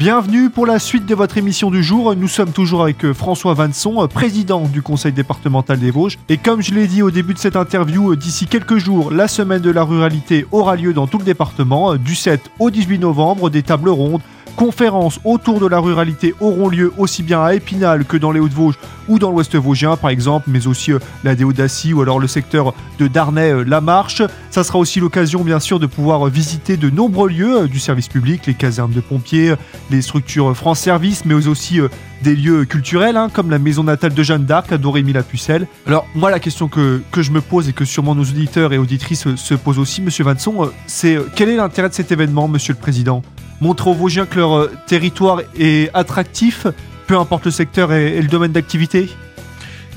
Bienvenue 0.03 0.51
pour 0.51 0.67
la 0.67 0.81
suite 0.81 1.07
de 1.07 1.15
votre 1.15 1.39
émission 1.39 1.71
du 1.71 1.81
jour. 1.81 2.17
Nous 2.17 2.27
sommes 2.27 2.51
toujours 2.51 2.83
avec 2.83 3.05
euh, 3.05 3.15
François 3.15 3.55
Vanson, 3.55 4.03
euh, 4.03 4.09
président 4.09 4.63
du 4.63 4.83
conseil 4.83 5.13
départemental 5.13 5.79
des 5.79 5.93
Vosges. 5.93 6.19
Et 6.29 6.39
comme 6.39 6.61
je 6.61 6.75
l'ai 6.75 6.89
dit 6.89 7.03
au 7.03 7.13
début 7.13 7.35
de 7.35 7.39
cette 7.39 7.55
interview, 7.55 8.11
euh, 8.11 8.17
d'ici 8.17 8.49
quelques 8.49 8.79
jours, 8.79 9.13
la 9.13 9.29
semaine 9.29 9.63
de 9.63 9.71
la 9.71 9.85
ruralité 9.85 10.45
aura 10.51 10.75
lieu 10.75 10.93
dans 10.93 11.07
tout 11.07 11.19
le 11.19 11.25
département, 11.25 11.95
du 11.95 12.17
7 12.17 12.51
au 12.59 12.73
18 12.73 12.99
novembre, 12.99 13.49
des 13.49 13.63
tables 13.63 13.91
rondes, 13.91 14.23
conférences 14.57 15.21
autour 15.25 15.61
de 15.61 15.67
la 15.67 15.79
ruralité 15.79 16.35
auront 16.41 16.69
lieu 16.69 16.93
aussi 16.99 17.23
bien 17.23 17.43
à 17.43 17.55
Épinal 17.55 18.05
que 18.05 18.17
dans 18.17 18.33
les 18.33 18.41
Hauts-de-Vosges 18.41 18.79
ou 19.09 19.19
dans 19.19 19.31
l'Ouest 19.31 19.57
vosgien 19.57 19.97
par 19.97 20.11
exemple, 20.11 20.49
mais 20.49 20.67
aussi 20.67 20.93
la 21.25 21.35
Déodacie 21.35 21.93
ou 21.93 22.03
alors 22.03 22.19
le 22.19 22.27
secteur 22.27 22.75
de 22.99 23.09
Darnay-La 23.09 23.81
Marche. 23.81 24.23
Ça 24.51 24.65
sera 24.65 24.79
aussi 24.79 25.01
l'occasion 25.01 25.43
bien 25.43 25.61
sûr 25.61 25.81
de 25.81 25.87
pouvoir 25.87 26.27
visiter 26.27 26.77
de 26.77 26.91
nombreux 26.91 27.29
lieux 27.29 27.69
du 27.69 27.79
service 27.79 28.09
public, 28.09 28.47
les 28.47 28.55
casernes 28.55 28.93
de 28.93 29.01
pompiers, 29.01 29.55
les 29.91 30.03
structures 30.03 30.57
France 30.57 30.81
Service, 30.81 31.25
mais 31.25 31.35
aussi 31.35 31.81
des 32.23 32.37
lieux 32.37 32.65
culturels, 32.65 33.17
hein, 33.17 33.29
comme 33.33 33.51
la 33.51 33.59
maison 33.59 33.85
natale 33.85 34.15
de 34.15 34.23
Jeanne 34.23 34.45
d'Arc 34.45 34.71
à 34.73 34.79
Dorémy 34.79 35.13
la 35.13 35.23
Pucelle. 35.23 35.67
Alors 35.87 36.07
moi 36.15 36.31
la 36.31 36.39
question 36.39 36.69
que, 36.69 37.03
que, 37.11 37.23
je 37.23 37.33
me 37.33 37.41
pose 37.41 37.69
et 37.69 37.73
que 37.73 37.85
sûrement 37.85 38.15
nos 38.15 38.23
auditeurs 38.23 38.73
et 38.73 38.79
auditrices 38.79 39.35
se 39.35 39.55
posent 39.55 39.79
aussi, 39.79 40.03
Monsieur 40.03 40.25
Vanson, 40.25 40.71
c'est 40.87 41.19
quel 41.35 41.49
est 41.49 41.57
l'intérêt 41.57 41.89
de 41.89 41.95
cet 41.95 42.13
événement, 42.13 42.49
Monsieur 42.49 42.75
le 42.75 42.79
Président? 42.79 43.23
Montrer 43.63 43.91
aux 43.91 43.95
Vosgiens 43.95 44.27
que 44.27 44.41
leur 44.41 44.69
territoire 44.87 45.41
est 45.57 45.89
attractif, 45.95 46.67
peu 47.07 47.17
importe 47.17 47.45
le 47.45 47.53
secteur 47.53 47.93
et, 47.93 48.21
le 48.21 48.27
domaine 48.27 48.51
d'activité 48.51 49.09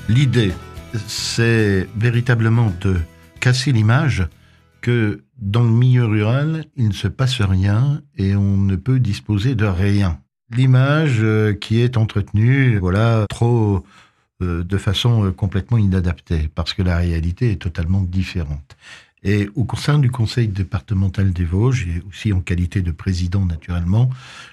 L'idée, 0.07 0.51
c'est 1.07 1.89
véritablement 1.97 2.71
de 2.81 2.97
casser 3.39 3.71
l'image 3.71 4.27
que 4.81 5.23
dans 5.39 5.63
le 5.63 5.71
milieu 5.71 6.05
rural, 6.05 6.65
il 6.75 6.89
ne 6.89 6.93
se 6.93 7.07
passe 7.07 7.41
rien 7.41 8.03
et 8.19 8.35
on 8.35 8.55
ne 8.55 8.75
peut 8.75 8.99
disposer 8.99 9.55
de 9.55 9.65
rien. 9.65 10.19
l'image 10.55 11.17
euh, 11.21 11.53
qui 11.53 11.81
est 11.81 11.97
entretenue, 11.97 12.77
voilà, 12.77 13.25
trop 13.29 13.83
euh, 14.43 14.63
de 14.63 14.77
façon 14.77 15.25
euh, 15.25 15.31
complètement 15.31 15.79
inadaptée, 15.79 16.51
parce 16.53 16.75
que 16.75 16.83
la 16.83 16.97
réalité 16.97 17.49
est 17.49 17.61
totalement 17.61 18.03
différente. 18.03 18.77
Et 19.27 19.49
au 19.55 19.65
sein 19.75 19.97
du 19.97 20.11
conseil 20.11 20.47
départemental 20.47 21.33
des 21.33 21.45
Vosges, 21.45 21.87
et 21.87 22.03
aussi 22.07 22.31
en 22.31 22.41
qualité 22.41 22.83
de 22.83 22.91
président 22.91 23.43
naturellement, 23.43 24.11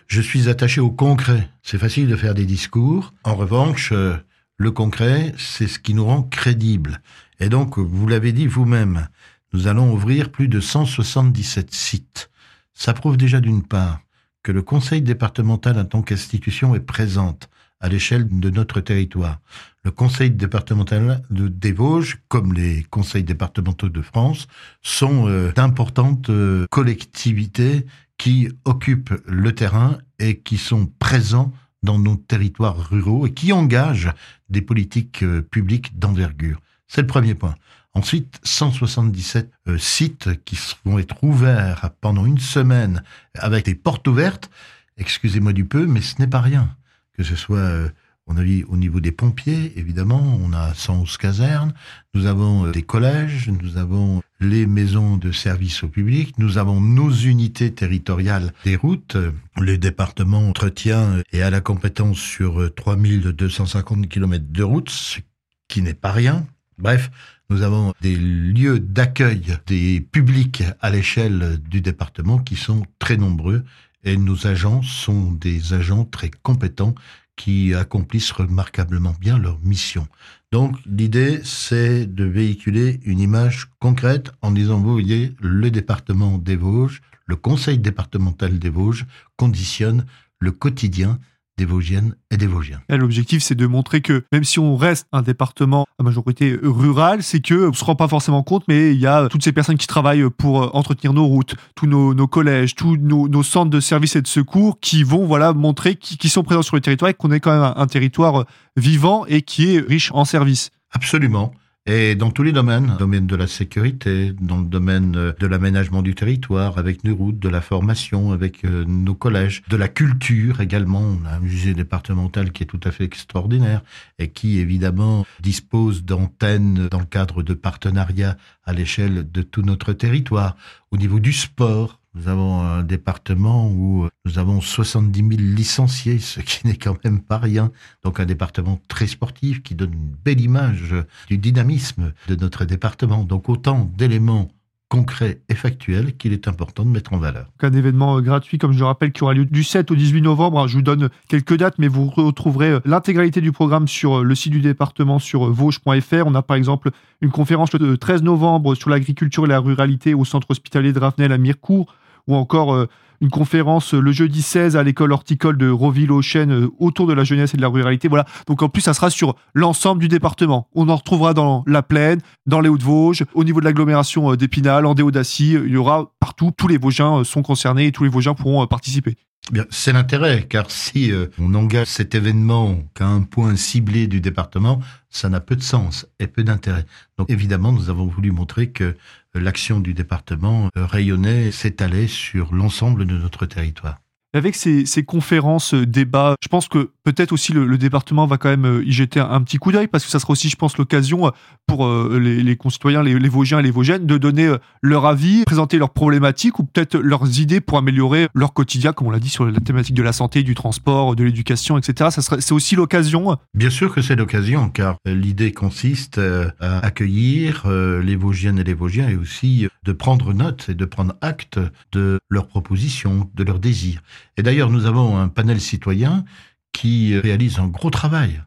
je 0.08 0.22
suis 0.22 0.48
attaché 0.48 0.80
au 0.80 0.90
concret. 0.90 1.50
C'est 1.62 1.76
facile 1.76 2.08
de 2.08 2.16
faire 2.16 2.32
des 2.32 2.46
discours. 2.46 3.12
En 3.24 3.34
revanche, 3.34 3.92
le 3.92 4.70
concret, 4.70 5.34
c'est 5.36 5.68
ce 5.68 5.78
qui 5.78 5.92
nous 5.92 6.06
rend 6.06 6.22
crédibles. 6.22 7.02
Et 7.38 7.50
donc, 7.50 7.78
vous 7.78 8.08
l'avez 8.08 8.32
dit 8.32 8.46
vous-même, 8.46 9.08
nous 9.52 9.66
allons 9.66 9.92
ouvrir 9.92 10.32
plus 10.32 10.48
de 10.48 10.58
177 10.58 11.74
sites. 11.74 12.30
Ça 12.72 12.94
prouve 12.94 13.18
déjà 13.18 13.40
d'une 13.40 13.62
part 13.62 14.00
que 14.42 14.52
le 14.52 14.62
conseil 14.62 15.02
départemental 15.02 15.78
en 15.78 15.84
tant 15.84 16.00
qu'institution 16.00 16.74
est 16.74 16.80
présente 16.80 17.50
à 17.82 17.88
l'échelle 17.88 18.26
de 18.28 18.48
notre 18.48 18.80
territoire. 18.80 19.40
Le 19.84 19.90
conseil 19.90 20.30
départemental 20.30 21.22
de, 21.28 21.48
des 21.48 21.72
Vosges, 21.72 22.18
comme 22.28 22.54
les 22.54 22.86
conseils 22.88 23.24
départementaux 23.24 23.90
de 23.90 24.00
France, 24.00 24.46
sont 24.80 25.28
euh, 25.28 25.52
d'importantes 25.52 26.30
euh, 26.30 26.66
collectivités 26.70 27.84
qui 28.16 28.48
occupent 28.64 29.20
le 29.26 29.54
terrain 29.54 29.98
et 30.18 30.38
qui 30.38 30.56
sont 30.56 30.86
présents 30.98 31.52
dans 31.82 31.98
nos 31.98 32.16
territoires 32.16 32.88
ruraux 32.90 33.26
et 33.26 33.32
qui 33.32 33.52
engagent 33.52 34.12
des 34.48 34.62
politiques 34.62 35.22
euh, 35.22 35.42
publiques 35.42 35.98
d'envergure. 35.98 36.60
C'est 36.86 37.00
le 37.00 37.06
premier 37.06 37.34
point. 37.34 37.54
Ensuite, 37.94 38.38
177 38.42 39.50
euh, 39.68 39.78
sites 39.78 40.44
qui 40.44 40.58
vont 40.84 40.98
être 40.98 41.22
ouverts 41.22 41.90
pendant 42.00 42.24
une 42.24 42.38
semaine 42.38 43.02
avec 43.34 43.66
des 43.66 43.74
portes 43.74 44.06
ouvertes. 44.08 44.50
Excusez-moi 44.96 45.52
du 45.52 45.64
peu, 45.64 45.86
mais 45.86 46.00
ce 46.00 46.18
n'est 46.18 46.26
pas 46.26 46.40
rien. 46.40 46.74
Que 47.22 47.28
ce 47.28 47.36
soit, 47.36 47.58
euh, 47.58 47.88
on 48.26 48.36
a 48.36 48.40
au 48.66 48.76
niveau 48.76 48.98
des 48.98 49.12
pompiers, 49.12 49.78
évidemment, 49.78 50.40
on 50.42 50.52
a 50.52 50.74
111 50.74 51.18
casernes, 51.18 51.72
nous 52.14 52.26
avons 52.26 52.66
euh, 52.66 52.72
des 52.72 52.82
collèges, 52.82 53.48
nous 53.48 53.76
avons 53.76 54.24
les 54.40 54.66
maisons 54.66 55.18
de 55.18 55.30
service 55.30 55.84
au 55.84 55.88
public, 55.88 56.36
nous 56.38 56.58
avons 56.58 56.80
nos 56.80 57.12
unités 57.12 57.72
territoriales 57.72 58.52
des 58.64 58.74
routes. 58.74 59.16
Le 59.56 59.78
département 59.78 60.48
entretient 60.48 61.22
et 61.32 61.42
a 61.42 61.50
la 61.50 61.60
compétence 61.60 62.18
sur 62.18 62.74
3250 62.74 64.08
km 64.08 64.44
de 64.48 64.62
routes, 64.64 64.90
ce 64.90 65.20
qui 65.68 65.80
n'est 65.80 65.94
pas 65.94 66.10
rien. 66.10 66.44
Bref, 66.78 67.12
nous 67.50 67.62
avons 67.62 67.94
des 68.00 68.16
lieux 68.16 68.80
d'accueil 68.80 69.58
des 69.68 70.00
publics 70.00 70.64
à 70.80 70.90
l'échelle 70.90 71.60
du 71.70 71.82
département 71.82 72.38
qui 72.38 72.56
sont 72.56 72.84
très 72.98 73.16
nombreux 73.16 73.62
et 74.04 74.16
nos 74.16 74.46
agents 74.46 74.82
sont 74.82 75.32
des 75.32 75.72
agents 75.72 76.04
très 76.04 76.30
compétents 76.30 76.94
qui 77.36 77.74
accomplissent 77.74 78.32
remarquablement 78.32 79.14
bien 79.18 79.38
leur 79.38 79.58
mission. 79.60 80.06
Donc 80.50 80.76
l'idée, 80.86 81.40
c'est 81.44 82.06
de 82.06 82.24
véhiculer 82.24 83.00
une 83.04 83.20
image 83.20 83.68
concrète 83.78 84.32
en 84.42 84.50
disant, 84.50 84.80
vous 84.80 84.92
voyez, 84.92 85.34
le 85.40 85.70
département 85.70 86.38
des 86.38 86.56
Vosges, 86.56 87.00
le 87.26 87.36
conseil 87.36 87.78
départemental 87.78 88.58
des 88.58 88.68
Vosges 88.68 89.06
conditionne 89.36 90.04
le 90.38 90.52
quotidien 90.52 91.18
des 91.58 91.64
Vosgiennes 91.64 92.14
et 92.30 92.36
des 92.36 92.46
Vosgiens. 92.46 92.80
L'objectif, 92.88 93.42
c'est 93.42 93.54
de 93.54 93.66
montrer 93.66 94.00
que 94.00 94.24
même 94.32 94.44
si 94.44 94.58
on 94.58 94.76
reste 94.76 95.06
un 95.12 95.22
département 95.22 95.86
à 95.98 96.02
majorité 96.02 96.58
rurale, 96.62 97.22
c'est 97.22 97.40
que 97.40 97.68
on 97.68 97.72
se 97.72 97.84
rend 97.84 97.94
pas 97.94 98.08
forcément 98.08 98.42
compte, 98.42 98.64
mais 98.68 98.92
il 98.94 99.00
y 99.00 99.06
a 99.06 99.28
toutes 99.28 99.44
ces 99.44 99.52
personnes 99.52 99.76
qui 99.76 99.86
travaillent 99.86 100.28
pour 100.30 100.62
euh, 100.62 100.70
entretenir 100.72 101.12
nos 101.12 101.26
routes, 101.26 101.54
tous 101.74 101.86
nos, 101.86 102.26
collèges, 102.26 102.74
tous 102.74 102.96
nos, 102.96 103.42
centres 103.42 103.70
de 103.70 103.80
services 103.80 104.16
et 104.16 104.22
de 104.22 104.26
secours 104.26 104.80
qui 104.80 105.02
vont 105.02 105.26
voilà 105.26 105.52
montrer 105.52 105.96
qui, 105.96 106.28
sont 106.28 106.42
présents 106.42 106.62
sur 106.62 106.76
le 106.76 106.82
territoire 106.82 107.10
et 107.10 107.14
qu'on 107.14 107.30
est 107.30 107.40
quand 107.40 107.52
même 107.52 107.72
un 107.76 107.86
territoire 107.86 108.44
vivant 108.76 109.26
et 109.26 109.42
qui 109.42 109.74
est 109.74 109.80
riche 109.80 110.10
en 110.14 110.24
services. 110.24 110.70
Absolument. 110.92 111.52
Et 111.84 112.14
dans 112.14 112.30
tous 112.30 112.44
les 112.44 112.52
domaines, 112.52 112.94
domaine 113.00 113.26
de 113.26 113.34
la 113.34 113.48
sécurité, 113.48 114.32
dans 114.40 114.58
le 114.58 114.66
domaine 114.66 115.16
euh, 115.16 115.32
de 115.40 115.48
l'aménagement 115.48 116.02
du 116.02 116.14
territoire, 116.14 116.78
avec 116.78 117.02
nos 117.02 117.16
routes, 117.16 117.40
de 117.40 117.48
la 117.48 117.60
formation, 117.60 118.30
avec 118.30 118.64
euh, 118.64 118.84
nos 118.86 119.16
collèges, 119.16 119.64
de 119.68 119.76
la 119.76 119.88
culture 119.88 120.60
également. 120.60 121.00
On 121.00 121.24
a 121.26 121.30
un 121.30 121.40
musée 121.40 121.74
départemental 121.74 122.52
qui 122.52 122.62
est 122.62 122.66
tout 122.66 122.78
à 122.84 122.92
fait 122.92 123.02
extraordinaire 123.02 123.82
et 124.20 124.28
qui 124.28 124.60
évidemment 124.60 125.26
dispose 125.40 126.04
d'antennes 126.04 126.86
dans 126.88 127.00
le 127.00 127.04
cadre 127.04 127.42
de 127.42 127.52
partenariats 127.52 128.36
à 128.64 128.72
l'échelle 128.72 129.28
de 129.28 129.42
tout 129.42 129.62
notre 129.62 129.92
territoire. 129.92 130.56
Au 130.92 130.96
niveau 130.96 131.18
du 131.18 131.32
sport, 131.32 131.98
nous 132.14 132.28
avons 132.28 132.60
un 132.60 132.82
département 132.82 133.68
où 133.68 134.08
nous 134.24 134.38
avons 134.38 134.60
70 134.60 135.18
000 135.18 135.30
licenciés, 135.56 136.18
ce 136.18 136.40
qui 136.40 136.66
n'est 136.66 136.76
quand 136.76 137.02
même 137.04 137.20
pas 137.20 137.38
rien. 137.38 137.72
Donc 138.04 138.20
un 138.20 138.26
département 138.26 138.80
très 138.88 139.06
sportif 139.06 139.62
qui 139.62 139.74
donne 139.74 139.94
une 139.94 140.14
belle 140.24 140.40
image 140.40 140.94
du 141.28 141.38
dynamisme 141.38 142.12
de 142.28 142.36
notre 142.36 142.64
département. 142.64 143.24
Donc 143.24 143.48
autant 143.48 143.90
d'éléments 143.96 144.50
concret 144.92 145.40
et 145.48 145.54
factuel 145.54 146.14
qu'il 146.18 146.34
est 146.34 146.48
important 146.48 146.84
de 146.84 146.90
mettre 146.90 147.14
en 147.14 147.16
valeur. 147.16 147.46
Un 147.62 147.72
événement 147.72 148.18
euh, 148.18 148.20
gratuit, 148.20 148.58
comme 148.58 148.74
je 148.74 148.78
le 148.78 148.84
rappelle, 148.84 149.10
qui 149.10 149.22
aura 149.24 149.32
lieu 149.32 149.46
du 149.46 149.64
7 149.64 149.90
au 149.90 149.94
18 149.94 150.20
novembre. 150.20 150.68
Je 150.68 150.76
vous 150.76 150.82
donne 150.82 151.08
quelques 151.28 151.56
dates, 151.56 151.78
mais 151.78 151.88
vous 151.88 152.10
retrouverez 152.10 152.72
euh, 152.72 152.80
l'intégralité 152.84 153.40
du 153.40 153.52
programme 153.52 153.88
sur 153.88 154.18
euh, 154.18 154.22
le 154.22 154.34
site 154.34 154.52
du 154.52 154.60
département 154.60 155.18
sur 155.18 155.50
vosges.fr. 155.50 156.26
On 156.26 156.34
a 156.34 156.42
par 156.42 156.58
exemple 156.58 156.90
une 157.22 157.30
conférence 157.30 157.72
le 157.72 157.96
13 157.96 158.22
novembre 158.22 158.74
sur 158.74 158.90
l'agriculture 158.90 159.46
et 159.46 159.48
la 159.48 159.60
ruralité 159.60 160.12
au 160.12 160.26
centre 160.26 160.50
hospitalier 160.50 160.92
de 160.92 160.98
Ravenel 160.98 161.32
à 161.32 161.38
Mirecourt 161.38 161.86
ou 162.28 162.36
encore 162.36 162.74
euh, 162.74 162.88
une 163.20 163.30
conférence 163.30 163.94
euh, 163.94 164.00
le 164.00 164.12
jeudi 164.12 164.42
16 164.42 164.76
à 164.76 164.82
l'école 164.82 165.12
horticole 165.12 165.56
de 165.56 165.70
Roville-aux-Chênes 165.70 166.52
euh, 166.52 166.70
autour 166.78 167.06
de 167.06 167.12
la 167.12 167.24
jeunesse 167.24 167.54
et 167.54 167.56
de 167.56 167.62
la 167.62 167.68
ruralité. 167.68 168.08
Voilà. 168.08 168.24
Donc 168.46 168.62
en 168.62 168.68
plus, 168.68 168.82
ça 168.82 168.94
sera 168.94 169.10
sur 169.10 169.36
l'ensemble 169.54 170.00
du 170.00 170.08
département. 170.08 170.68
On 170.74 170.88
en 170.88 170.96
retrouvera 170.96 171.34
dans 171.34 171.64
la 171.66 171.82
plaine, 171.82 172.20
dans 172.46 172.60
les 172.60 172.68
Hauts-de-Vosges, 172.68 173.24
au 173.34 173.44
niveau 173.44 173.60
de 173.60 173.64
l'agglomération 173.64 174.34
d'Épinal, 174.34 174.86
en 174.86 174.94
Déodacie. 174.94 175.52
Il 175.52 175.70
y 175.70 175.76
aura 175.76 176.12
partout. 176.20 176.50
Tous 176.56 176.68
les 176.68 176.78
Vosgiens 176.78 177.24
sont 177.24 177.42
concernés 177.42 177.86
et 177.86 177.92
tous 177.92 178.04
les 178.04 178.10
Vosgiens 178.10 178.34
pourront 178.34 178.66
participer. 178.66 179.16
Bien, 179.50 179.66
c'est 179.70 179.92
l'intérêt, 179.92 180.46
car 180.48 180.70
si 180.70 181.12
on 181.38 181.54
engage 181.54 181.88
cet 181.88 182.14
événement 182.14 182.80
qu'à 182.94 183.06
un 183.06 183.22
point 183.22 183.56
ciblé 183.56 184.06
du 184.06 184.20
département, 184.20 184.80
ça 185.10 185.28
n'a 185.28 185.40
peu 185.40 185.56
de 185.56 185.62
sens 185.62 186.06
et 186.20 186.28
peu 186.28 186.44
d'intérêt. 186.44 186.86
Donc 187.18 187.28
évidemment, 187.28 187.72
nous 187.72 187.90
avons 187.90 188.06
voulu 188.06 188.30
montrer 188.30 188.70
que 188.70 188.96
l'action 189.34 189.80
du 189.80 189.94
département 189.94 190.68
euh, 190.76 190.86
rayonnait, 190.86 191.50
s'étalait 191.50 192.06
sur 192.06 192.54
l'ensemble 192.54 193.06
de 193.06 193.16
notre 193.16 193.46
territoire. 193.46 194.01
Avec 194.34 194.56
ces, 194.56 195.04
conférences, 195.04 195.74
euh, 195.74 195.84
débats, 195.84 196.36
je 196.42 196.48
pense 196.48 196.66
que 196.66 196.90
peut-être 197.04 197.32
aussi 197.32 197.52
le, 197.52 197.76
département 197.76 198.26
va 198.26 198.38
quand 198.38 198.48
même 198.48 198.64
euh, 198.64 198.84
y 198.84 198.92
jeter 198.92 199.20
un, 199.20 199.42
petit 199.42 199.58
coup 199.58 199.72
d'œil 199.72 199.88
parce 199.88 200.04
que 200.04 200.10
ça 200.10 200.18
sera 200.18 200.32
aussi, 200.32 200.48
je 200.48 200.56
pense, 200.56 200.78
l'occasion 200.78 201.30
pour 201.66 201.88
les, 201.88 202.56
concitoyens, 202.56 203.02
les, 203.02 203.28
Vosgiens 203.28 203.58
et 203.58 203.62
les 203.62 203.70
Vosgiennes 203.70 204.06
de 204.06 204.18
donner 204.18 204.54
leur 204.82 205.06
avis, 205.06 205.44
présenter 205.44 205.78
leurs 205.78 205.92
problématiques 205.92 206.58
ou 206.58 206.64
peut-être 206.64 206.98
leurs 206.98 207.40
idées 207.40 207.60
pour 207.60 207.78
améliorer 207.78 208.28
leur 208.34 208.52
quotidien, 208.52 208.92
comme 208.92 209.06
on 209.06 209.10
l'a 209.10 209.18
dit 209.18 209.30
sur 209.30 209.46
la 209.46 209.58
thématique 209.60 209.94
de 209.94 210.02
la 210.02 210.12
santé, 210.12 210.42
du 210.42 210.54
transport, 210.54 211.16
de 211.16 211.24
l'éducation, 211.24 211.78
etc. 211.78 212.10
C'est 212.40 212.52
aussi 212.52 212.76
l'occasion. 212.76 213.36
Bien 213.54 213.70
sûr 213.70 213.94
que 213.94 214.02
c'est 214.02 214.16
l'occasion, 214.16 214.68
car 214.68 214.96
l'idée 215.06 215.52
consiste 215.52 216.20
à 216.60 216.78
accueillir 216.78 217.66
les 217.68 218.16
Vosgiennes 218.16 218.58
et 218.58 218.64
les 218.64 218.74
Vosgiens 218.74 219.08
et 219.08 219.16
aussi 219.16 219.68
de 219.84 219.92
prendre 219.92 220.34
note 220.34 220.68
et 220.68 220.74
de 220.74 220.84
prendre 220.84 221.14
acte 221.20 221.58
de 221.92 222.18
leurs 222.28 222.48
propositions, 222.48 223.30
de 223.34 223.44
leurs 223.44 223.58
désirs. 223.58 224.02
Et 224.36 224.42
d'ailleurs, 224.42 224.70
nous 224.70 224.86
avons 224.86 225.18
un 225.18 225.28
panel 225.28 225.60
citoyen 225.60 226.24
qui 226.72 227.18
réalise 227.18 227.58
un 227.58 227.68
gros 227.68 227.90
travail 227.90 228.42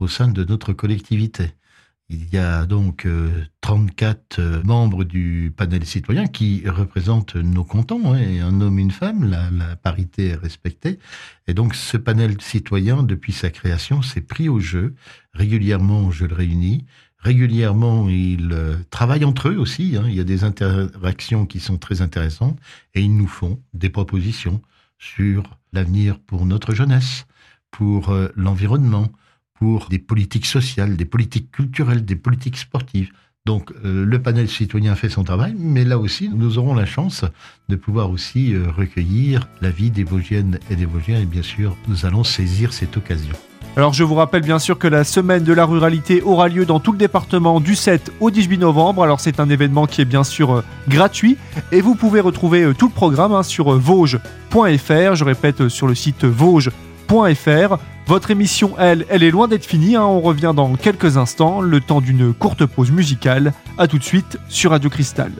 au 0.00 0.08
sein 0.08 0.28
de 0.28 0.44
notre 0.44 0.72
collectivité. 0.72 1.52
Il 2.10 2.32
y 2.32 2.38
a 2.38 2.64
donc 2.64 3.06
34 3.60 4.38
euh, 4.38 4.42
euh, 4.42 4.62
membres 4.62 5.04
du 5.04 5.52
panel 5.54 5.84
citoyen 5.84 6.26
qui 6.26 6.66
représentent 6.66 7.36
nos 7.36 7.64
cantons, 7.64 8.14
hein, 8.14 8.18
un 8.42 8.62
homme, 8.62 8.78
une 8.78 8.90
femme, 8.90 9.28
la, 9.28 9.76
parité 9.76 10.28
est 10.28 10.34
respectée. 10.34 10.98
Et 11.48 11.52
donc 11.52 11.74
ce 11.74 11.98
panel 11.98 12.40
citoyen, 12.40 13.02
depuis 13.02 13.34
sa 13.34 13.50
création, 13.50 14.00
s'est 14.00 14.22
pris 14.22 14.48
au 14.48 14.58
jeu. 14.58 14.94
Régulièrement, 15.34 16.10
je 16.10 16.24
le 16.24 16.34
réunis. 16.34 16.86
Régulièrement, 17.18 18.08
ils 18.08 18.52
euh, 18.52 18.76
travaillent 18.88 19.26
entre 19.26 19.50
eux 19.50 19.58
aussi. 19.58 19.96
Hein. 19.98 20.04
Il 20.08 20.14
y 20.14 20.20
a 20.20 20.24
des 20.24 20.44
interactions 20.44 21.44
qui 21.44 21.60
sont 21.60 21.76
très 21.76 22.00
intéressantes 22.00 22.58
et 22.94 23.02
ils 23.02 23.14
nous 23.14 23.26
font 23.26 23.60
des 23.74 23.90
propositions 23.90 24.62
sur 24.98 25.56
l'avenir 25.72 26.18
pour 26.18 26.46
notre 26.46 26.74
jeunesse, 26.74 27.26
pour 27.70 28.10
euh, 28.10 28.28
l'environnement, 28.36 29.10
pour 29.54 29.88
des 29.88 29.98
politiques 29.98 30.46
sociales, 30.46 30.96
des 30.96 31.04
politiques 31.04 31.50
culturelles, 31.50 32.04
des 32.04 32.16
politiques 32.16 32.56
sportives. 32.56 33.10
Donc 33.46 33.72
euh, 33.84 34.04
le 34.04 34.22
panel 34.22 34.48
citoyen 34.48 34.94
fait 34.94 35.08
son 35.08 35.24
travail, 35.24 35.54
mais 35.58 35.84
là 35.84 35.98
aussi, 35.98 36.28
nous 36.28 36.58
aurons 36.58 36.74
la 36.74 36.86
chance 36.86 37.24
de 37.68 37.76
pouvoir 37.76 38.10
aussi 38.10 38.56
recueillir 38.56 39.48
l'avis 39.60 39.90
des 39.90 40.04
Vosgiennes 40.04 40.58
et 40.70 40.76
des 40.76 40.86
Vosgiens, 40.86 41.20
et 41.20 41.26
bien 41.26 41.42
sûr, 41.42 41.76
nous 41.88 42.04
allons 42.04 42.24
saisir 42.24 42.72
cette 42.72 42.96
occasion. 42.96 43.36
Alors 43.76 43.92
je 43.92 44.02
vous 44.02 44.14
rappelle 44.14 44.42
bien 44.42 44.58
sûr 44.58 44.78
que 44.78 44.88
la 44.88 45.04
semaine 45.04 45.44
de 45.44 45.52
la 45.52 45.64
ruralité 45.64 46.20
aura 46.22 46.48
lieu 46.48 46.66
dans 46.66 46.80
tout 46.80 46.92
le 46.92 46.98
département 46.98 47.60
du 47.60 47.76
7 47.76 48.12
au 48.20 48.30
18 48.30 48.58
novembre. 48.58 49.04
Alors 49.04 49.20
c'est 49.20 49.38
un 49.40 49.48
événement 49.48 49.86
qui 49.86 50.00
est 50.00 50.04
bien 50.04 50.24
sûr 50.24 50.52
euh, 50.52 50.64
gratuit 50.88 51.36
et 51.70 51.80
vous 51.80 51.94
pouvez 51.94 52.20
retrouver 52.20 52.62
euh, 52.62 52.74
tout 52.74 52.88
le 52.88 52.92
programme 52.92 53.32
hein, 53.32 53.44
sur 53.44 53.72
euh, 53.72 53.78
vosges.fr. 53.78 55.14
Je 55.14 55.24
répète 55.24 55.68
sur 55.68 55.86
le 55.86 55.94
site 55.94 56.24
vosges 56.24 56.70
www.radiocristal.fr. 57.08 57.78
Votre 58.06 58.30
émission, 58.30 58.74
elle, 58.78 59.04
elle 59.10 59.22
est 59.22 59.30
loin 59.30 59.48
d'être 59.48 59.66
finie. 59.66 59.96
Hein. 59.96 60.04
On 60.04 60.20
revient 60.20 60.52
dans 60.54 60.74
quelques 60.76 61.16
instants, 61.16 61.60
le 61.60 61.80
temps 61.80 62.00
d'une 62.00 62.32
courte 62.32 62.64
pause 62.64 62.90
musicale. 62.90 63.52
A 63.76 63.86
tout 63.86 63.98
de 63.98 64.04
suite 64.04 64.38
sur 64.48 64.70
Radio 64.70 64.88
Cristal. 64.88 65.32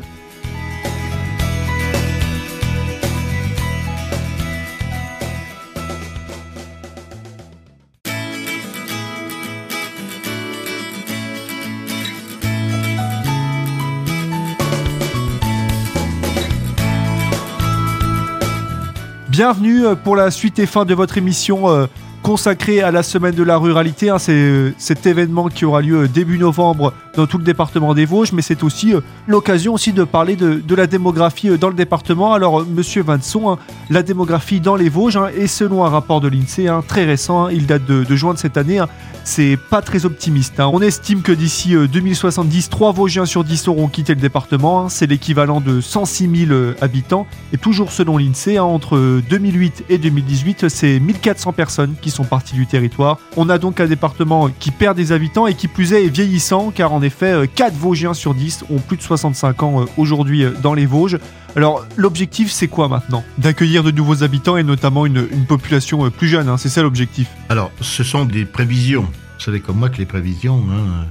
Bienvenue 19.39 19.87
euh, 19.87 19.95
pour 19.95 20.17
la 20.17 20.33
suite 20.33 20.59
et 20.59 20.67
fin 20.67 20.85
de 20.85 20.93
votre 20.95 21.17
émission 21.17 21.69
euh, 22.29 22.33
consacrée 22.33 22.83
à 22.83 22.91
la 22.91 23.03
semaine 23.03 23.35
de 23.35 23.43
la 23.43 23.57
ruralité. 23.57 24.11
Hein. 24.11 24.19
C'est 24.19 24.33
euh, 24.33 24.75
cet 24.79 25.07
événement 25.07 25.49
qui 25.49 25.65
aura 25.65 25.81
lieu 25.81 26.09
début 26.09 26.39
novembre 26.39 26.93
dans 27.19 27.27
tout 27.27 27.39
le 27.39 27.45
département 27.45 27.95
des 27.95 28.07
Vosges, 28.07 28.33
mais 28.33 28.43
c'est 28.43 28.63
aussi 28.63 28.95
euh, 28.95 29.01
l'occasion 29.27 29.75
aussi 29.75 29.93
de 29.93 30.05
parler 30.05 30.37
de, 30.37 30.75
la 30.75 30.87
démographie 30.87 31.51
euh, 31.51 31.59
dans 31.59 31.69
le 31.69 31.75
département. 31.75 32.33
Alors, 32.33 32.61
euh, 32.61 32.67
Monsieur 32.71 33.03
Vanson, 33.03 33.51
hein, 33.51 33.59
la 33.91 34.05
démographie 34.05 34.61
dans 34.61 34.77
les 34.77 34.89
Vosges, 34.89 35.17
hein, 35.17 35.29
et 35.37 35.49
selon 35.49 35.85
un 35.85 35.89
rapport 35.89 36.21
de 36.21 36.29
l'INSEE 36.29 36.69
hein, 36.69 36.85
très 36.87 37.05
récent, 37.05 37.49
il 37.49 37.67
date 37.67 37.85
de, 37.87 38.05
juin 38.15 38.35
de 38.35 38.39
cette 38.39 38.57
année, 38.57 38.81
c'est 39.25 39.57
pas 39.57 39.83
très 39.83 40.07
optimiste. 40.07 40.61
On 40.61 40.81
estime 40.81 41.23
que 41.23 41.33
d'ici 41.33 41.75
2070, 41.75 42.71
3 42.71 42.93
Vosgiens 42.93 43.27
sur 43.27 43.43
10 43.43 43.69
auront 43.69 43.89
quitté 43.89 44.15
le 44.15 44.21
département. 44.21 44.89
C'est 44.89 45.07
l'équivalent 45.07 45.61
de 45.61 45.81
106 45.81 46.47
000 46.47 46.61
habitants. 46.81 47.27
Et 47.53 47.59
toujours 47.59 47.93
selon 47.93 48.17
l'INSEE, 48.17 48.59
entre 48.59 49.21
2008 49.29 49.85
et 49.91 49.99
2018, 49.99 50.69
c'est 50.69 50.99
1400 50.99 51.53
personnes 51.53 51.95
qui 52.01 52.11
sont 52.11 52.18
parties 52.25 52.55
du 52.55 52.67
territoire. 52.67 53.19
On 53.37 53.49
a 53.49 53.59
donc 53.59 53.81
un 53.81 53.87
département 53.87 54.49
qui 54.49 54.71
perd 54.71 54.97
des 54.97 55.13
habitants 55.13 55.47
et 55.47 55.55
qui 55.55 55.69
plus 55.69 55.93
est, 55.93 56.05
est 56.05 56.09
vieillissant, 56.09 56.71
car 56.71 56.93
en 56.93 57.03
effet, 57.03 57.49
4 57.55 57.73
euh, 57.73 57.77
Vosgiens 57.79 58.15
sur 58.15 58.35
10 58.35 58.65
ont 58.71 58.79
plus 58.79 58.97
de 58.97 59.03
65 59.03 59.63
ans 59.63 59.83
euh, 59.83 59.85
aujourd'hui 59.97 60.45
euh, 60.45 60.53
dans 60.63 60.75
les 60.75 60.87
Vosges. 60.87 61.19
Alors, 61.57 61.85
l'objectif, 61.97 62.51
c'est 62.51 62.69
quoi 62.69 62.89
maintenant? 62.89 63.25
D'accueillir 63.39 63.83
de 63.83 63.91
nouveaux 63.91 64.23
habitants 64.23 64.57
et 64.57 64.63
notamment 64.63 65.07
une, 65.07 65.27
population 65.47 66.11
plus 66.11 66.29
jeune, 66.29 66.49
hein, 66.49 66.57
c'est 66.57 66.69
ça 66.69 66.83
l'objectif? 66.83 67.29
Alors, 67.49 67.73
ce 67.81 68.05
sont 68.05 68.25
des 68.25 68.45
prévisions. 68.45 69.03
Vous 69.03 69.45
savez 69.45 69.61
comme 69.61 69.79
moi 69.79 69.89
que 69.89 69.99
les 69.99 70.07
prévisions, 70.07 70.63
hein, 70.71 71.07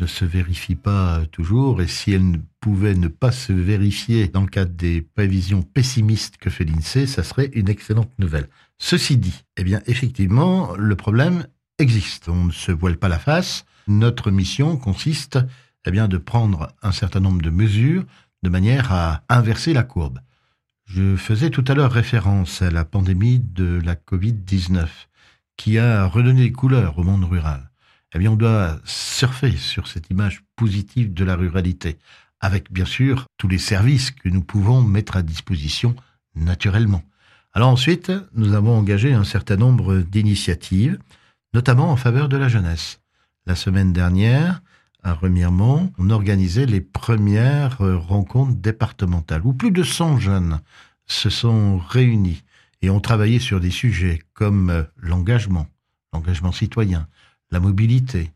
ne 0.00 0.06
se 0.06 0.24
vérifient 0.24 0.74
pas 0.74 1.22
toujours, 1.32 1.82
et 1.82 1.86
si 1.86 2.12
elles 2.12 2.30
ne 2.30 2.38
pouvaient 2.60 2.94
ne 2.94 3.08
pas 3.08 3.32
se 3.32 3.52
vérifier 3.52 4.28
dans 4.28 4.40
le 4.40 4.46
cadre 4.48 4.72
des 4.72 5.02
prévisions 5.02 5.62
pessimistes 5.62 6.36
que 6.38 6.50
fait 6.50 6.64
l'INSEE, 6.64 7.06
ça 7.06 7.22
serait 7.22 7.50
une 7.54 7.68
excellente 7.68 8.10
nouvelle. 8.18 8.48
Ceci 8.78 9.16
dit, 9.16 9.44
eh 9.56 9.64
bien, 9.64 9.80
effectivement, 9.86 10.74
le 10.76 10.96
problème 10.96 11.46
existe. 11.78 12.28
On 12.28 12.44
ne 12.44 12.52
se 12.52 12.72
voile 12.72 12.98
pas 12.98 13.08
la 13.08 13.18
face. 13.18 13.64
Notre 13.88 14.30
mission 14.30 14.76
consiste 14.76 15.38
eh 15.86 15.90
bien, 15.90 16.08
de 16.08 16.18
prendre 16.18 16.72
un 16.82 16.92
certain 16.92 17.20
nombre 17.20 17.42
de 17.42 17.50
mesures 17.50 18.04
de 18.42 18.50
manière 18.50 18.92
à 18.92 19.22
inverser 19.28 19.72
la 19.72 19.84
courbe. 19.84 20.20
Je 20.84 21.16
faisais 21.16 21.50
tout 21.50 21.64
à 21.68 21.74
l'heure 21.74 21.92
référence 21.92 22.62
à 22.62 22.70
la 22.70 22.84
pandémie 22.84 23.40
de 23.40 23.80
la 23.84 23.94
Covid-19 23.94 24.86
qui 25.56 25.78
a 25.78 26.06
redonné 26.06 26.42
des 26.42 26.52
couleurs 26.52 26.98
au 26.98 27.02
monde 27.02 27.24
rural. 27.24 27.70
Eh 28.14 28.18
bien, 28.18 28.32
on 28.32 28.36
doit 28.36 28.78
surfer 28.84 29.56
sur 29.56 29.88
cette 29.88 30.10
image 30.10 30.42
positive 30.54 31.12
de 31.12 31.24
la 31.24 31.34
ruralité, 31.34 31.98
avec 32.40 32.72
bien 32.72 32.84
sûr 32.84 33.26
tous 33.36 33.48
les 33.48 33.58
services 33.58 34.10
que 34.10 34.28
nous 34.28 34.42
pouvons 34.42 34.82
mettre 34.82 35.16
à 35.16 35.22
disposition 35.22 35.96
naturellement. 36.34 37.02
Alors 37.56 37.70
ensuite, 37.70 38.12
nous 38.34 38.52
avons 38.52 38.76
engagé 38.76 39.14
un 39.14 39.24
certain 39.24 39.56
nombre 39.56 40.00
d'initiatives, 40.00 40.98
notamment 41.54 41.90
en 41.90 41.96
faveur 41.96 42.28
de 42.28 42.36
la 42.36 42.48
jeunesse. 42.48 43.00
La 43.46 43.54
semaine 43.54 43.94
dernière, 43.94 44.60
à 45.02 45.14
Remiremont, 45.14 45.90
on 45.96 46.10
organisait 46.10 46.66
les 46.66 46.82
premières 46.82 47.80
euh, 47.80 47.96
rencontres 47.96 48.56
départementales 48.56 49.40
où 49.46 49.54
plus 49.54 49.70
de 49.70 49.82
100 49.82 50.18
jeunes 50.18 50.60
se 51.06 51.30
sont 51.30 51.78
réunis 51.78 52.42
et 52.82 52.90
ont 52.90 53.00
travaillé 53.00 53.38
sur 53.38 53.58
des 53.58 53.70
sujets 53.70 54.20
comme 54.34 54.68
euh, 54.68 54.82
l'engagement, 54.98 55.66
l'engagement 56.12 56.52
citoyen, 56.52 57.08
la 57.50 57.58
mobilité. 57.58 58.32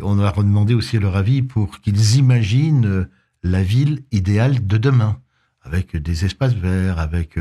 on 0.00 0.18
a 0.18 0.32
demandé 0.32 0.74
aussi 0.74 0.98
leur 0.98 1.14
avis 1.14 1.42
pour 1.42 1.80
qu'ils 1.80 2.16
imaginent 2.16 2.84
euh, 2.84 3.10
la 3.44 3.62
ville 3.62 4.02
idéale 4.10 4.66
de 4.66 4.76
demain, 4.76 5.20
avec 5.62 5.96
des 5.96 6.24
espaces 6.24 6.54
verts, 6.54 6.98
avec, 6.98 7.38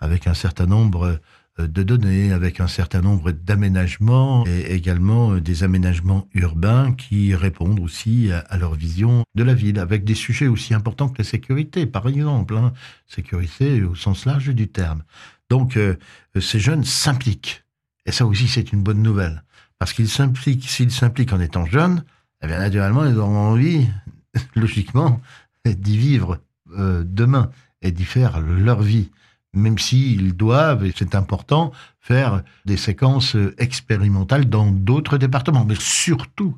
avec 0.00 0.26
un 0.26 0.34
certain 0.34 0.66
nombre 0.66 1.20
euh, 1.58 1.66
de 1.66 1.82
données, 1.82 2.32
avec 2.32 2.60
un 2.60 2.66
certain 2.66 3.00
nombre 3.00 3.32
d'aménagements 3.32 4.44
et 4.46 4.72
également 4.72 5.32
euh, 5.32 5.40
des 5.40 5.62
aménagements 5.62 6.26
urbains 6.34 6.92
qui 6.92 7.34
répondent 7.34 7.80
aussi 7.80 8.30
à, 8.32 8.56
leur 8.56 8.74
vision 8.74 9.24
de 9.34 9.42
la 9.42 9.54
ville, 9.54 9.78
avec 9.78 10.04
des 10.04 10.14
sujets 10.14 10.46
aussi 10.46 10.74
importants 10.74 11.08
que 11.08 11.18
la 11.18 11.24
sécurité, 11.24 11.86
par 11.86 12.08
exemple, 12.08 12.56
hein. 12.56 12.72
sécurité 13.06 13.82
au 13.82 13.94
sens 13.94 14.26
large 14.26 14.48
du 14.48 14.68
terme. 14.68 15.02
Donc 15.48 15.76
euh, 15.76 15.96
ces 16.40 16.60
jeunes 16.60 16.84
s'impliquent, 16.84 17.64
et 18.06 18.12
ça 18.12 18.26
aussi 18.26 18.48
c'est 18.48 18.72
une 18.72 18.82
bonne 18.82 19.02
nouvelle, 19.02 19.42
parce 19.78 19.92
qu'ils 19.92 20.08
s'impliquent, 20.08 20.68
s'ils 20.68 20.92
s'impliquent 20.92 21.32
en 21.32 21.40
étant 21.40 21.66
jeunes, 21.66 22.04
eh 22.42 22.46
bien 22.46 22.58
naturellement 22.58 23.04
ils 23.04 23.18
auront 23.18 23.36
envie, 23.36 23.88
logiquement, 24.54 25.20
d'y 25.66 25.98
vivre 25.98 26.38
demain 26.68 27.50
et 27.82 27.90
d'y 27.90 28.04
faire 28.04 28.40
leur 28.40 28.80
vie 28.80 29.10
même 29.52 29.78
s'ils 29.78 30.36
doivent, 30.36 30.84
et 30.84 30.92
c'est 30.94 31.14
important, 31.14 31.72
faire 32.00 32.42
des 32.66 32.76
séquences 32.76 33.36
expérimentales 33.58 34.48
dans 34.48 34.70
d'autres 34.70 35.18
départements, 35.18 35.64
mais 35.64 35.76
surtout 35.78 36.56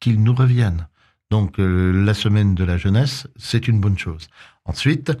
qu'ils 0.00 0.22
nous 0.22 0.34
reviennent. 0.34 0.86
Donc 1.32 1.58
euh, 1.58 1.92
la 2.04 2.12
semaine 2.12 2.54
de 2.54 2.62
la 2.62 2.76
jeunesse, 2.76 3.26
c'est 3.36 3.66
une 3.66 3.80
bonne 3.80 3.96
chose. 3.96 4.28
Ensuite, 4.66 5.12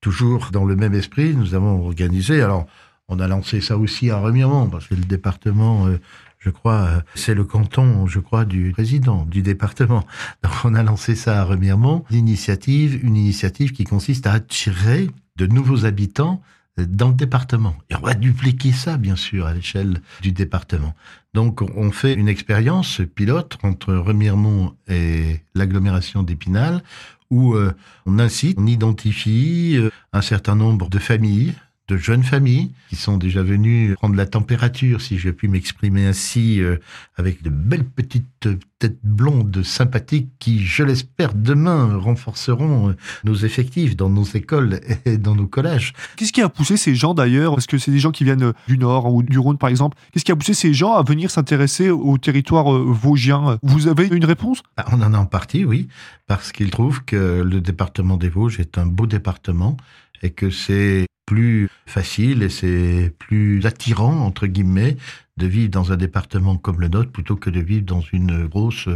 toujours 0.00 0.48
dans 0.50 0.64
le 0.64 0.74
même 0.74 0.92
esprit, 0.92 1.36
nous 1.36 1.54
avons 1.54 1.84
organisé, 1.86 2.42
alors 2.42 2.66
on 3.06 3.20
a 3.20 3.28
lancé 3.28 3.60
ça 3.60 3.78
aussi 3.78 4.10
à 4.10 4.18
Remiremont, 4.18 4.68
parce 4.68 4.88
que 4.88 4.96
le 4.96 5.04
département, 5.04 5.86
euh, 5.86 6.00
je 6.40 6.50
crois, 6.50 6.80
euh, 6.80 7.00
c'est 7.14 7.34
le 7.34 7.44
canton, 7.44 8.08
je 8.08 8.18
crois, 8.18 8.44
du 8.44 8.72
président 8.72 9.24
du 9.24 9.42
département. 9.42 10.04
Donc 10.42 10.52
on 10.64 10.74
a 10.74 10.82
lancé 10.82 11.14
ça 11.14 11.42
à 11.42 11.44
Remiremont, 11.44 12.04
l'initiative, 12.10 12.98
une 13.04 13.16
initiative 13.16 13.70
qui 13.70 13.84
consiste 13.84 14.26
à 14.26 14.32
attirer 14.32 15.10
de 15.36 15.46
nouveaux 15.46 15.84
habitants 15.84 16.42
dans 16.78 17.08
le 17.08 17.14
département. 17.14 17.74
Et 17.90 17.96
on 17.96 18.00
va 18.00 18.14
dupliquer 18.14 18.72
ça, 18.72 18.96
bien 18.96 19.16
sûr, 19.16 19.46
à 19.46 19.52
l'échelle 19.52 20.00
du 20.20 20.32
département. 20.32 20.94
Donc, 21.34 21.62
on 21.62 21.90
fait 21.92 22.14
une 22.14 22.28
expérience 22.28 23.00
pilote 23.14 23.58
entre 23.62 23.94
Remiremont 23.94 24.74
et 24.88 25.40
l'agglomération 25.54 26.22
d'Épinal, 26.22 26.82
où 27.30 27.54
euh, 27.54 27.72
on 28.06 28.18
incite, 28.18 28.58
on 28.58 28.66
identifie 28.66 29.76
euh, 29.76 29.90
un 30.12 30.22
certain 30.22 30.54
nombre 30.54 30.88
de 30.88 30.98
familles 30.98 31.54
de 31.92 31.98
jeunes 31.98 32.22
familles 32.22 32.70
qui 32.88 32.96
sont 32.96 33.18
déjà 33.18 33.42
venues 33.42 33.94
prendre 33.96 34.14
la 34.16 34.26
température, 34.26 35.00
si 35.00 35.18
je 35.18 35.30
puis 35.30 35.48
m'exprimer 35.48 36.06
ainsi, 36.06 36.60
euh, 36.60 36.76
avec 37.16 37.42
de 37.42 37.50
belles 37.50 37.84
petites 37.84 38.48
têtes 38.78 38.98
blondes 39.02 39.62
sympathiques 39.62 40.30
qui, 40.38 40.64
je 40.64 40.82
l'espère, 40.82 41.34
demain 41.34 41.96
renforceront 41.96 42.90
euh, 42.90 42.96
nos 43.24 43.34
effectifs 43.34 43.96
dans 43.96 44.08
nos 44.08 44.24
écoles 44.24 44.80
et 45.04 45.18
dans 45.18 45.34
nos 45.34 45.46
collèges. 45.46 45.92
Qu'est-ce 46.16 46.32
qui 46.32 46.40
a 46.40 46.48
poussé 46.48 46.76
ces 46.76 46.94
gens 46.94 47.14
d'ailleurs? 47.14 47.54
Parce 47.54 47.66
que 47.66 47.78
c'est 47.78 47.90
des 47.90 47.98
gens 47.98 48.10
qui 48.10 48.24
viennent 48.24 48.52
du 48.66 48.78
Nord 48.78 49.12
ou 49.12 49.22
du 49.22 49.38
Rhône 49.38 49.58
par 49.58 49.68
exemple? 49.68 49.98
Qu'est-ce 50.12 50.24
qui 50.24 50.32
a 50.32 50.36
poussé 50.36 50.54
ces 50.54 50.72
gens 50.72 50.94
à 50.94 51.02
venir 51.02 51.30
s'intéresser 51.30 51.90
au 51.90 52.16
territoire 52.16 52.72
euh, 52.74 52.84
vosgien? 52.86 53.58
Vous 53.62 53.86
avez 53.86 54.06
une 54.06 54.24
réponse? 54.24 54.62
Bah, 54.76 54.86
On 54.92 55.02
en 55.02 55.12
a 55.12 55.18
en 55.18 55.26
partie, 55.26 55.64
oui, 55.64 55.88
parce 56.26 56.52
qu'ils 56.52 56.70
trouvent 56.70 57.04
que 57.04 57.42
le 57.42 57.60
département 57.60 58.16
des 58.16 58.28
Vosges 58.30 58.60
est 58.60 58.78
un 58.78 58.86
beau 58.86 59.06
département 59.06 59.76
et 60.22 60.30
que 60.30 60.50
c'est 60.50 61.06
plus 61.32 61.70
facile 61.86 62.42
et 62.42 62.50
c'est 62.50 63.14
plus 63.18 63.64
attirant, 63.64 64.18
entre 64.20 64.46
guillemets, 64.46 64.98
de 65.38 65.46
vivre 65.46 65.70
dans 65.70 65.90
un 65.90 65.96
département 65.96 66.58
comme 66.58 66.78
le 66.78 66.88
nôtre 66.88 67.10
plutôt 67.10 67.36
que 67.36 67.48
de 67.48 67.60
vivre 67.60 67.86
dans 67.86 68.02
une 68.12 68.46
grosse 68.46 68.88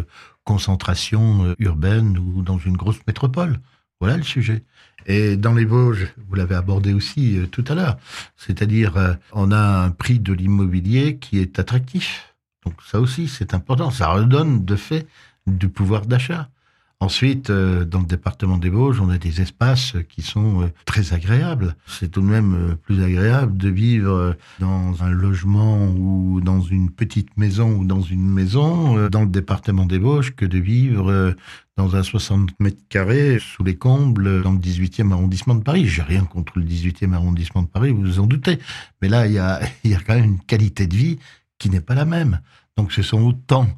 concentration 0.44 1.54
urbaine 1.58 2.18
ou 2.18 2.42
dans 2.42 2.58
une 2.58 2.76
grosse 2.76 3.00
métropole. 3.06 3.58
Voilà 4.00 4.18
le 4.18 4.22
sujet. 4.22 4.62
Et 5.06 5.36
dans 5.38 5.54
les 5.54 5.64
Vosges, 5.64 6.08
vous 6.28 6.34
l'avez 6.34 6.56
abordé 6.56 6.92
aussi 6.92 7.38
euh, 7.38 7.46
tout 7.46 7.64
à 7.68 7.74
l'heure, 7.74 7.96
c'est-à-dire 8.36 8.96
euh, 8.98 9.14
on 9.32 9.50
a 9.50 9.84
un 9.84 9.90
prix 9.90 10.18
de 10.18 10.32
l'immobilier 10.32 11.16
qui 11.16 11.38
est 11.38 11.58
attractif. 11.58 12.34
Donc 12.66 12.74
ça 12.84 13.00
aussi, 13.00 13.28
c'est 13.28 13.54
important. 13.54 13.90
Ça 13.90 14.08
redonne 14.08 14.64
de 14.64 14.76
fait 14.76 15.06
du 15.46 15.68
pouvoir 15.68 16.04
d'achat. 16.04 16.50
Ensuite, 16.98 17.50
euh, 17.50 17.84
dans 17.84 18.00
le 18.00 18.06
département 18.06 18.56
des 18.56 18.70
Vosges, 18.70 19.02
on 19.02 19.10
a 19.10 19.18
des 19.18 19.42
espaces 19.42 19.92
qui 20.08 20.22
sont 20.22 20.62
euh, 20.62 20.72
très 20.86 21.12
agréables. 21.12 21.76
C'est 21.86 22.10
tout 22.10 22.22
de 22.22 22.26
même 22.26 22.54
euh, 22.54 22.74
plus 22.74 23.04
agréable 23.04 23.58
de 23.58 23.68
vivre 23.68 24.34
dans 24.60 25.02
un 25.02 25.10
logement 25.10 25.88
ou 25.88 26.40
dans 26.40 26.62
une 26.62 26.90
petite 26.90 27.36
maison 27.36 27.76
ou 27.76 27.84
dans 27.84 28.00
une 28.00 28.26
maison 28.26 29.10
dans 29.10 29.20
le 29.20 29.26
département 29.26 29.84
des 29.84 29.98
Vosges 29.98 30.34
que 30.34 30.46
de 30.46 30.58
vivre 30.58 31.34
dans 31.76 31.96
un 31.96 32.02
60 32.02 32.58
mètres 32.60 32.82
carrés 32.88 33.38
sous 33.40 33.62
les 33.62 33.76
combles 33.76 34.42
dans 34.42 34.52
le 34.52 34.58
18e 34.58 35.12
arrondissement 35.12 35.54
de 35.54 35.62
Paris. 35.62 35.86
J'ai 35.86 36.02
rien 36.02 36.24
contre 36.24 36.58
le 36.58 36.64
18e 36.64 37.12
arrondissement 37.12 37.62
de 37.62 37.68
Paris, 37.68 37.90
vous 37.90 38.00
vous 38.00 38.20
en 38.20 38.26
doutez. 38.26 38.58
Mais 39.02 39.08
là, 39.08 39.26
il 39.26 39.34
y 39.34 39.38
a, 39.38 39.60
il 39.84 39.90
y 39.90 39.94
a 39.94 40.00
quand 40.00 40.14
même 40.14 40.24
une 40.24 40.40
qualité 40.40 40.86
de 40.86 40.96
vie 40.96 41.18
qui 41.58 41.68
n'est 41.68 41.82
pas 41.82 41.94
la 41.94 42.06
même. 42.06 42.40
Donc 42.78 42.92
ce 42.92 43.02
sont 43.02 43.20
autant 43.20 43.68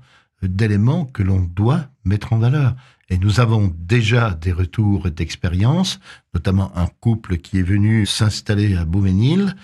d'éléments 0.43 1.05
que 1.05 1.25
l'on 1.25 1.41
doit 1.41 1.87
mettre 2.05 2.33
en 2.33 2.39
valeur. 2.39 2.77
Et 3.11 3.19
nous 3.19 3.41
avons 3.41 3.75
déjà 3.79 4.35
des 4.35 4.53
retours 4.53 5.11
d'expérience, 5.11 5.99
notamment 6.35 6.77
un 6.77 6.87
couple 7.01 7.39
qui 7.39 7.59
est 7.59 7.63
venu 7.63 8.05
s'installer 8.05 8.77
à 8.77 8.85
Beauménil, 8.85 9.55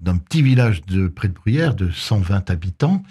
d'un 0.00 0.16
petit 0.16 0.42
village 0.42 0.82
de 0.86 1.08
près 1.08 1.28
de 1.28 1.32
Bruyères 1.32 1.74
de 1.74 1.90
120 1.90 2.50
habitants. 2.50 3.02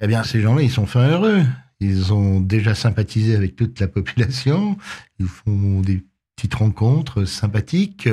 Eh 0.00 0.06
bien, 0.06 0.22
ces 0.22 0.40
gens-là, 0.40 0.62
ils 0.62 0.70
sont 0.70 0.86
fin 0.86 1.08
heureux. 1.08 1.44
Ils 1.80 2.12
ont 2.12 2.40
déjà 2.40 2.74
sympathisé 2.74 3.36
avec 3.36 3.56
toute 3.56 3.80
la 3.80 3.88
population. 3.88 4.76
Ils 5.18 5.26
font 5.26 5.80
des 5.80 6.04
petites 6.36 6.54
rencontres 6.54 7.24
sympathiques. 7.24 8.08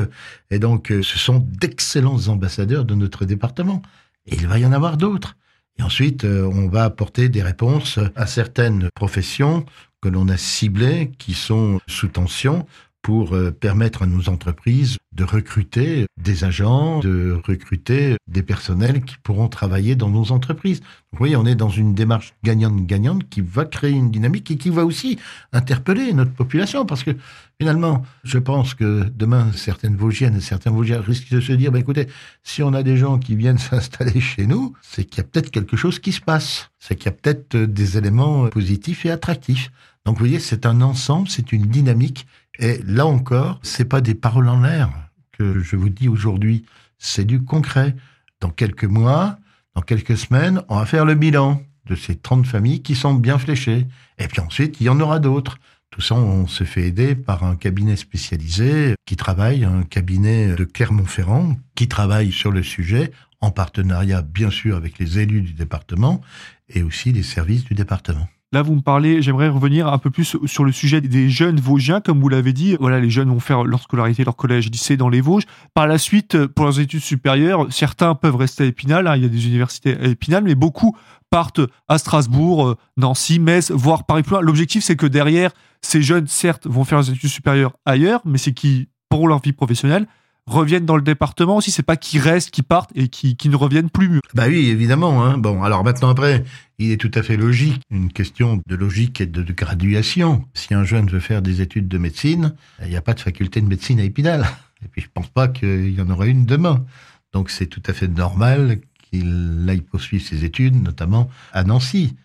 Et 0.52 0.60
donc, 0.60 0.88
ce 0.90 1.18
sont 1.18 1.40
d'excellents 1.40 2.28
ambassadeurs 2.28 2.86
de 2.86 2.96
notre 2.96 3.26
département. 3.26 3.82
Et 4.26 4.36
il 4.36 4.48
va 4.48 4.58
y 4.58 4.66
en 4.66 4.72
avoir 4.72 4.98
d'autres. 4.98 5.36
Et 5.78 5.84
ensuite, 5.84 6.24
euh, 6.24 6.50
on 6.54 6.70
va 6.70 6.86
apporter 6.86 7.28
des 7.28 7.44
réponses 7.44 8.00
à 8.16 8.28
certaines 8.28 8.90
professions 8.96 9.66
que 10.06 10.10
l'on 10.10 10.30
a 10.30 10.38
ciblées, 10.38 11.10
qui 11.18 11.34
sont 11.34 11.80
sous 11.88 12.10
tension, 12.10 12.68
pour 13.02 13.34
euh, 13.34 13.50
permettre 13.50 14.04
à 14.04 14.06
nos 14.06 14.30
entreprises 14.30 14.98
de 15.14 15.24
recruter 15.24 16.06
des 16.18 16.44
agents, 16.44 17.00
de 17.00 17.40
recruter 17.44 18.18
des 18.28 18.44
personnels 18.44 19.04
qui 19.04 19.16
pourront 19.24 19.48
travailler 19.48 19.96
dans 19.96 20.10
nos 20.10 20.32
entreprises. 20.32 20.82
vous 21.12 21.18
voyez, 21.18 21.36
on 21.36 21.46
est 21.46 21.56
dans 21.56 21.70
une 21.70 21.96
démarche 21.96 22.34
gagnante-gagnante 22.44 23.30
qui 23.30 23.42
va 23.42 23.66
créer 23.66 23.94
une 23.94 24.12
dynamique 24.12 24.52
et 24.52 24.58
qui 24.58 24.70
va 24.70 24.86
aussi 24.86 25.18
interpeller 25.54 26.14
notre 26.14 26.34
population 26.34 26.86
parce 26.86 27.04
que 27.04 27.12
finalement, 27.60 28.04
je 28.24 28.38
pense 28.38 28.74
que 28.76 29.04
demain, 29.16 29.52
certaines 29.54 29.96
Vosgiennes 29.96 30.38
et 30.38 30.42
certains 30.42 30.72
Vosgiens 30.72 31.02
risquent 31.02 31.32
de 31.32 31.42
se 31.42 31.54
dire, 31.54 31.72
bah, 31.72 31.80
écoutez, 31.80 32.08
si 32.44 32.62
on 32.62 32.74
a 32.74 32.84
des 32.84 32.98
gens 32.98 33.18
qui 33.18 33.36
viennent 33.36 33.58
s'installer 33.70 34.20
chez 34.20 34.46
nous, 34.46 34.74
c'est 34.84 35.06
qu'il 35.06 35.18
y 35.18 35.22
a 35.22 35.28
peut-être 35.30 35.50
quelque 35.50 35.78
chose 35.78 35.98
qui 35.98 36.12
se 36.12 36.22
passe. 36.22 36.70
C'est 36.80 36.96
qu'il 36.96 37.06
y 37.06 37.10
a 37.10 37.12
peut-être 37.12 37.56
des 37.56 37.98
éléments 37.98 38.48
positifs 38.50 39.06
et 39.06 39.12
attractifs. 39.12 39.72
Donc, 40.06 40.16
vous 40.16 40.26
voyez, 40.26 40.40
c'est 40.40 40.66
un 40.66 40.82
ensemble, 40.82 41.28
c'est 41.28 41.52
une 41.52 41.66
dynamique 41.66 42.28
et 42.60 42.80
là 42.86 43.06
encore, 43.06 43.60
c'est 43.64 43.86
pas 43.86 44.02
des 44.02 44.16
paroles 44.16 44.50
en 44.50 44.62
l'air 44.62 44.90
que 45.32 45.60
je 45.60 45.76
vous 45.76 45.90
dis 45.90 46.08
aujourd'hui, 46.08 46.66
c'est 46.98 47.26
du 47.26 47.44
concret. 47.44 47.96
Dans 48.42 48.50
quelques 48.50 48.86
mois, 48.86 49.38
dans 49.76 49.82
quelques 49.82 50.18
semaines, 50.18 50.62
on 50.70 50.78
va 50.78 50.86
faire 50.86 51.06
le 51.06 51.16
bilan 51.16 51.62
de 51.88 51.96
ces 51.96 52.16
30 52.16 52.46
familles 52.46 52.82
qui 52.82 52.96
sont 52.96 53.14
bien 53.14 53.38
fléchées. 53.38 53.86
Et 54.18 54.28
puis 54.28 54.40
ensuite, 54.40 54.80
il 54.80 54.86
y 54.86 54.90
en 54.90 55.00
aura 55.00 55.20
d'autres. 55.20 55.58
Tout 55.92 56.02
ça, 56.02 56.16
on 56.16 56.48
se 56.48 56.64
fait 56.64 56.88
aider 56.88 57.16
par 57.16 57.44
un 57.44 57.56
cabinet 57.56 57.96
spécialisé 57.96 58.96
qui 59.06 59.16
travaille, 59.16 59.64
un 59.64 59.84
cabinet 59.84 60.56
de 60.56 60.66
Clermont-Ferrand, 60.66 61.58
qui 61.76 61.88
travaille 61.88 62.32
sur 62.32 62.52
le 62.52 62.64
sujet 62.64 63.12
en 63.40 63.52
partenariat, 63.52 64.22
bien 64.22 64.50
sûr, 64.50 64.76
avec 64.76 65.00
les 65.00 65.20
élus 65.20 65.42
du 65.42 65.54
département 65.54 66.22
et 66.70 66.84
aussi 66.84 67.12
les 67.14 67.24
services 67.24 67.64
du 67.64 67.76
département. 67.76 68.28
Là, 68.56 68.62
vous 68.62 68.76
me 68.76 68.82
parlez, 68.82 69.22
j'aimerais 69.22 69.50
revenir 69.50 69.90
un 69.90 69.98
peu 69.98 70.10
plus 70.10 70.38
sur 70.46 70.64
le 70.64 70.72
sujet 70.72 71.02
des 71.02 71.30
jeunes 71.30 71.60
Vosgiens, 71.60 72.00
comme 72.00 72.22
vous 72.22 72.30
l'avez 72.30 72.54
dit. 72.54 72.78
Voilà, 72.80 73.02
les 73.02 73.10
jeunes 73.10 73.28
vont 73.28 73.42
faire 73.42 73.66
leur 73.66 73.82
scolarité, 73.82 74.24
leur 74.24 74.38
collège, 74.38 74.72
lycée 74.72 74.96
dans 74.96 75.10
les 75.10 75.20
Vosges. 75.20 75.44
Par 75.74 75.88
la 75.88 75.98
suite, 75.98 76.48
pour 76.48 76.64
leurs 76.64 76.80
études 76.80 77.02
supérieures, 77.02 77.68
certains 77.70 78.16
peuvent 78.16 78.38
rester 78.38 78.64
à 78.64 78.68
Épinal. 78.68 79.08
Hein, 79.08 79.18
il 79.18 79.24
y 79.24 79.26
a 79.26 79.28
des 79.28 79.46
universités 79.48 79.98
à 80.00 80.06
Épinal, 80.06 80.46
mais 80.46 80.56
beaucoup 80.56 80.96
partent 81.30 81.60
à 81.90 81.98
Strasbourg, 81.98 82.66
euh, 82.66 82.78
Nancy, 82.96 83.40
Metz, 83.40 83.72
voire 83.72 84.06
Paris 84.06 84.24
plus. 84.24 84.38
L'objectif, 84.40 84.86
c'est 84.86 84.96
que 84.96 85.06
derrière, 85.06 85.52
ces 85.82 86.02
jeunes, 86.02 86.28
certes, 86.28 86.66
vont 86.66 86.86
faire 86.86 87.00
leurs 87.00 87.10
études 87.10 87.30
supérieures 87.30 87.74
ailleurs, 87.86 88.22
mais 88.24 88.38
c'est 88.38 88.54
qui, 88.54 88.88
pour 89.10 89.28
leur 89.28 89.42
vie 89.42 89.52
professionnelle, 89.52 90.08
reviennent 90.48 90.86
dans 90.86 90.96
le 90.96 91.02
département 91.02 91.58
aussi. 91.58 91.72
C'est 91.72 91.84
pas 91.84 91.98
qu'ils 91.98 92.22
restent, 92.22 92.52
qu'ils 92.52 92.64
partent 92.64 92.92
et 92.96 93.08
qui, 93.08 93.38
ne 93.50 93.56
reviennent 93.56 93.90
plus. 93.90 94.20
Bah 94.34 94.46
oui, 94.48 94.70
évidemment. 94.70 95.24
Hein. 95.24 95.38
Bon, 95.38 95.64
alors 95.64 95.84
maintenant 95.84 96.10
après, 96.10 96.44
il 96.78 96.92
est 96.92 96.98
tout 96.98 97.12
à 97.14 97.24
fait 97.24 97.38
logique, 97.38 97.82
une 97.90 98.12
question 98.12 98.62
de 98.66 98.76
logique 98.76 99.22
et 99.22 99.26
de, 99.26 99.54
graduation. 99.54 100.46
Si 100.54 100.74
un 100.74 100.84
jeune 100.84 101.08
veut 101.08 101.20
faire 101.20 101.42
des 101.42 101.62
études 101.62 101.88
de 101.88 101.98
médecine, 101.98 102.54
il 102.82 102.90
n'y 102.90 102.98
a 102.98 103.02
pas 103.02 103.14
de 103.14 103.20
faculté 103.20 103.62
de 103.62 103.68
médecine 103.68 104.00
à 104.00 104.04
Épinal. 104.04 104.46
Et 104.84 104.88
puis 104.88 105.02
je 105.02 105.08
pense 105.14 105.30
pas 105.30 105.48
qu'il 105.48 105.94
y 105.94 106.02
en 106.02 106.10
aura 106.10 106.28
une 106.28 106.46
demain. 106.46 106.86
Donc 107.34 107.50
c'est 107.50 107.68
tout 107.68 107.84
à 107.88 107.94
fait 107.94 108.08
normal 108.08 108.80
qu'il 109.10 109.66
aille 109.68 109.82
poursuivre 109.82 110.24
ses 110.24 110.46
études, 110.46 110.82
notamment 110.82 111.30
à 111.54 111.64
Nancy. 111.64 112.16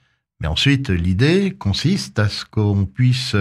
Mais 0.40 0.46
ensuite, 0.48 0.88
l'idée 0.88 1.54
consiste 1.58 2.18
à 2.18 2.28
ce 2.28 2.44
qu'on 2.46 2.86
puisse 2.86 3.36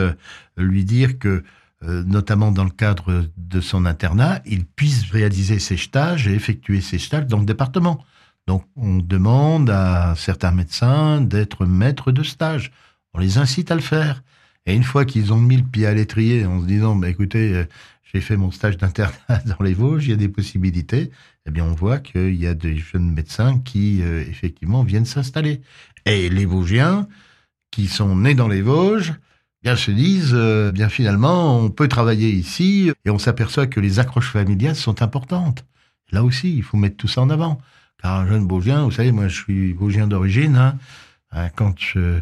lui 0.58 0.84
dire 0.84 1.18
que 1.18 1.30
euh, 1.30 1.44
notamment 1.82 2.52
dans 2.52 2.66
le 2.66 2.72
cadre 2.72 3.26
de 3.38 3.62
son 3.62 3.86
internat, 3.86 4.42
il 4.46 4.66
puisse 4.66 5.10
réaliser 5.12 5.60
ses 5.60 5.78
stages 5.78 6.28
et 6.28 6.34
effectuer 6.34 6.82
ses 6.82 7.00
stages 7.00 7.28
dans 7.28 7.40
le 7.40 7.46
département. 7.46 8.04
Donc 8.48 8.66
on 8.76 8.98
demande 8.98 9.70
à 9.70 10.16
certains 10.18 10.52
médecins 10.52 11.22
d'être 11.22 11.66
maîtres 11.66 12.12
de 12.12 12.24
stage. 12.24 12.72
On 13.14 13.20
les 13.20 13.38
incite 13.38 13.70
à 13.70 13.76
le 13.76 13.82
faire. 13.82 14.24
Et 14.66 14.74
une 14.74 14.84
fois 14.84 15.06
qu'ils 15.06 15.34
ont 15.34 15.40
mis 15.40 15.58
le 15.58 15.64
pied 15.64 15.86
à 15.86 15.94
l'étrier 15.94 16.46
en 16.46 16.62
se 16.62 16.66
disant, 16.66 16.96
bah, 16.96 17.10
écoutez, 17.10 17.54
euh, 17.54 17.66
j'ai 18.12 18.22
fait 18.22 18.38
mon 18.38 18.52
stage 18.52 18.78
d'internat 18.78 19.14
dans 19.46 19.64
les 19.64 19.74
Vosges, 19.74 20.06
il 20.06 20.10
y 20.10 20.14
a 20.14 20.18
des 20.18 20.30
possibilités, 20.30 21.12
eh 21.46 21.52
bien 21.52 21.64
on 21.64 21.74
voit 21.74 22.00
qu'il 22.00 22.36
y 22.36 22.48
a 22.48 22.54
des 22.54 22.76
jeunes 22.76 23.12
médecins 23.12 23.60
qui, 23.60 24.02
euh, 24.02 24.24
effectivement, 24.28 24.84
viennent 24.84 25.06
s'installer. 25.06 25.62
Et 26.06 26.30
les 26.30 26.46
Vosgiens, 26.46 27.08
qui 27.72 27.88
sont 27.88 28.16
nés 28.16 28.36
dans 28.36 28.48
les 28.48 28.62
Vosges, 28.62 29.14
bien 29.64 29.76
se 29.76 29.92
disent, 29.92 30.34
euh, 30.34 30.72
bien 30.72 30.90
finalement, 30.90 31.60
on 31.60 31.70
peut 31.70 31.88
travailler 31.88 32.30
ici 32.30 32.92
et 33.06 33.10
on 33.10 33.20
s'aperçoit 33.20 33.68
que 33.68 33.80
les 33.80 34.00
accroches 34.00 34.32
familiales 34.32 34.76
sont 34.76 35.02
importantes. 35.02 35.66
Là 36.12 36.24
aussi, 36.24 36.56
il 36.56 36.64
faut 36.64 36.78
mettre 36.78 36.98
tout 36.98 37.08
ça 37.08 37.22
en 37.22 37.30
avant. 37.30 37.60
Car 38.02 38.20
un 38.20 38.28
jeune 38.28 38.48
Vosgien, 38.48 38.84
vous 38.84 38.92
savez, 38.92 39.12
moi 39.12 39.28
je 39.28 39.36
suis 39.36 39.74
Vosgien 39.74 40.08
d'origine, 40.08 40.56
hein. 40.56 40.78
hein 41.32 41.50
quand 41.56 41.78
je, 41.78 42.22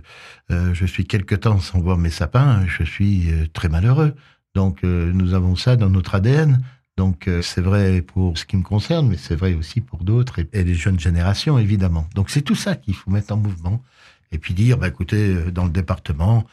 euh, 0.51 0.73
je 0.73 0.85
suis 0.85 1.05
quelque 1.05 1.35
temps 1.35 1.59
sans 1.59 1.79
voir 1.79 1.97
mes 1.97 2.09
sapins, 2.09 2.65
je 2.67 2.83
suis 2.83 3.31
euh, 3.31 3.45
très 3.53 3.69
malheureux. 3.69 4.15
Donc 4.55 4.81
nous 4.81 5.35
avons 5.35 5.55
ça 5.55 5.75
dans 5.75 5.91
notre 5.91 6.15
ADN. 6.15 6.63
Donc 6.97 7.29
c'est 7.43 7.61
vrai 7.61 8.01
pour 8.01 8.39
ce 8.39 8.45
qui 8.45 8.57
me 8.57 8.63
concerne, 8.63 9.07
mais 9.07 9.17
c'est 9.17 9.35
vrai 9.35 9.53
aussi 9.53 9.81
pour 9.81 10.03
d'autres 10.03 10.39
et 10.51 10.63
les 10.63 10.73
jeunes 10.73 10.99
générations, 10.99 11.59
évidemment. 11.59 12.07
Donc 12.15 12.31
c'est 12.31 12.41
tout 12.41 12.55
ça 12.55 12.75
qu'il 12.75 12.95
faut 12.95 13.11
mettre 13.11 13.31
en 13.31 13.37
mouvement 13.37 13.83
et 14.31 14.37
puis 14.37 14.53
dire, 14.53 14.77
bah, 14.77 14.87
écoutez, 14.87 15.35
euh, 15.35 15.51
dans 15.51 15.65
le 15.65 15.69
département, 15.69 16.43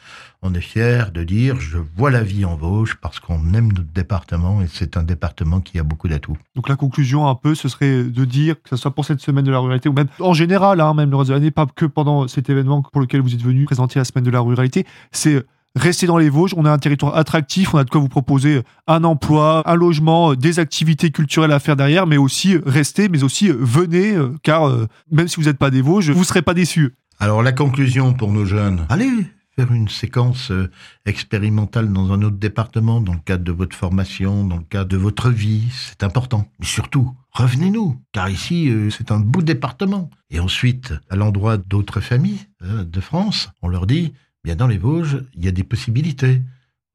on 0.41 0.53
est 0.53 0.61
fier 0.61 1.11
de 1.11 1.23
dire, 1.23 1.59
je 1.59 1.77
vois 1.77 2.11
la 2.11 2.23
vie 2.23 2.45
en 2.45 2.55
Vosges 2.55 2.95
parce 3.01 3.19
qu'on 3.19 3.53
aime 3.53 3.71
notre 3.71 3.91
département 3.93 4.61
et 4.61 4.67
c'est 4.67 4.97
un 4.97 5.03
département 5.03 5.59
qui 5.59 5.79
a 5.79 5.83
beaucoup 5.83 6.07
d'atouts. 6.07 6.37
Donc 6.55 6.69
la 6.69 6.75
conclusion 6.75 7.27
un 7.27 7.35
peu, 7.35 7.55
ce 7.55 7.67
serait 7.67 8.03
de 8.03 8.25
dire, 8.25 8.55
que 8.61 8.69
ce 8.69 8.75
soit 8.75 8.91
pour 8.91 9.05
cette 9.05 9.21
semaine 9.21 9.45
de 9.45 9.51
la 9.51 9.59
ruralité 9.59 9.89
ou 9.89 9.93
même 9.93 10.07
en 10.19 10.33
général, 10.33 10.79
hein, 10.81 10.93
même 10.93 11.09
le 11.09 11.17
reste 11.17 11.29
de 11.29 11.33
l'année, 11.33 11.51
pas 11.51 11.65
que 11.65 11.85
pendant 11.85 12.27
cet 12.27 12.49
événement 12.49 12.81
pour 12.81 13.01
lequel 13.01 13.21
vous 13.21 13.33
êtes 13.33 13.41
venu 13.41 13.65
présenter 13.65 13.99
la 13.99 14.05
semaine 14.05 14.23
de 14.23 14.31
la 14.31 14.39
ruralité, 14.39 14.85
c'est 15.11 15.43
rester 15.75 16.07
dans 16.07 16.17
les 16.17 16.29
Vosges. 16.29 16.53
On 16.55 16.65
a 16.65 16.71
un 16.71 16.77
territoire 16.77 17.15
attractif, 17.15 17.73
on 17.73 17.77
a 17.77 17.83
de 17.83 17.89
quoi 17.89 18.01
vous 18.01 18.09
proposer 18.09 18.61
un 18.87 19.03
emploi, 19.03 19.61
un 19.65 19.75
logement, 19.75 20.33
des 20.33 20.59
activités 20.59 21.11
culturelles 21.11 21.51
à 21.51 21.59
faire 21.59 21.75
derrière, 21.75 22.07
mais 22.07 22.17
aussi 22.17 22.57
rester, 22.65 23.09
mais 23.09 23.23
aussi 23.23 23.49
venez, 23.49 24.13
euh, 24.13 24.33
car 24.43 24.67
euh, 24.67 24.87
même 25.11 25.27
si 25.27 25.37
vous 25.37 25.43
n'êtes 25.47 25.57
pas 25.57 25.71
des 25.71 25.81
Vosges, 25.81 26.11
vous 26.11 26.19
ne 26.19 26.25
serez 26.25 26.41
pas 26.41 26.53
déçus. 26.53 26.93
Alors 27.17 27.41
la 27.41 27.53
conclusion 27.53 28.13
pour 28.13 28.31
nos 28.33 28.45
jeunes, 28.45 28.85
allez 28.89 29.09
faire 29.55 29.71
une 29.71 29.87
séquence 29.87 30.51
euh, 30.51 30.69
expérimentale 31.05 31.93
dans 31.93 32.11
un 32.11 32.21
autre 32.23 32.35
département, 32.35 32.99
dans 32.99 33.13
le 33.13 33.19
cadre 33.19 33.45
de 33.45 33.53
votre 33.53 33.75
formation, 33.75 34.43
dans 34.43 34.57
le 34.57 34.63
cadre 34.63 34.89
de 34.89 34.97
votre 34.97 35.29
vie, 35.29 35.63
c'est 35.71 36.03
important. 36.03 36.51
Mais 36.59 36.65
surtout, 36.65 37.15
revenez-nous, 37.31 38.01
car 38.11 38.29
ici, 38.29 38.69
euh, 38.69 38.89
c'est 38.89 39.11
un 39.11 39.21
beau 39.21 39.41
département. 39.41 40.09
Et 40.29 40.41
ensuite, 40.41 40.93
à 41.09 41.15
l'endroit 41.15 41.55
d'autres 41.55 42.01
familles 42.01 42.47
euh, 42.63 42.83
de 42.83 42.99
France, 42.99 43.49
on 43.61 43.69
leur 43.69 43.87
dit, 43.87 44.13
bien 44.43 44.57
dans 44.57 44.67
les 44.67 44.77
Vosges, 44.77 45.23
il 45.35 45.45
y 45.45 45.47
a 45.47 45.51
des 45.51 45.63
possibilités. 45.63 46.41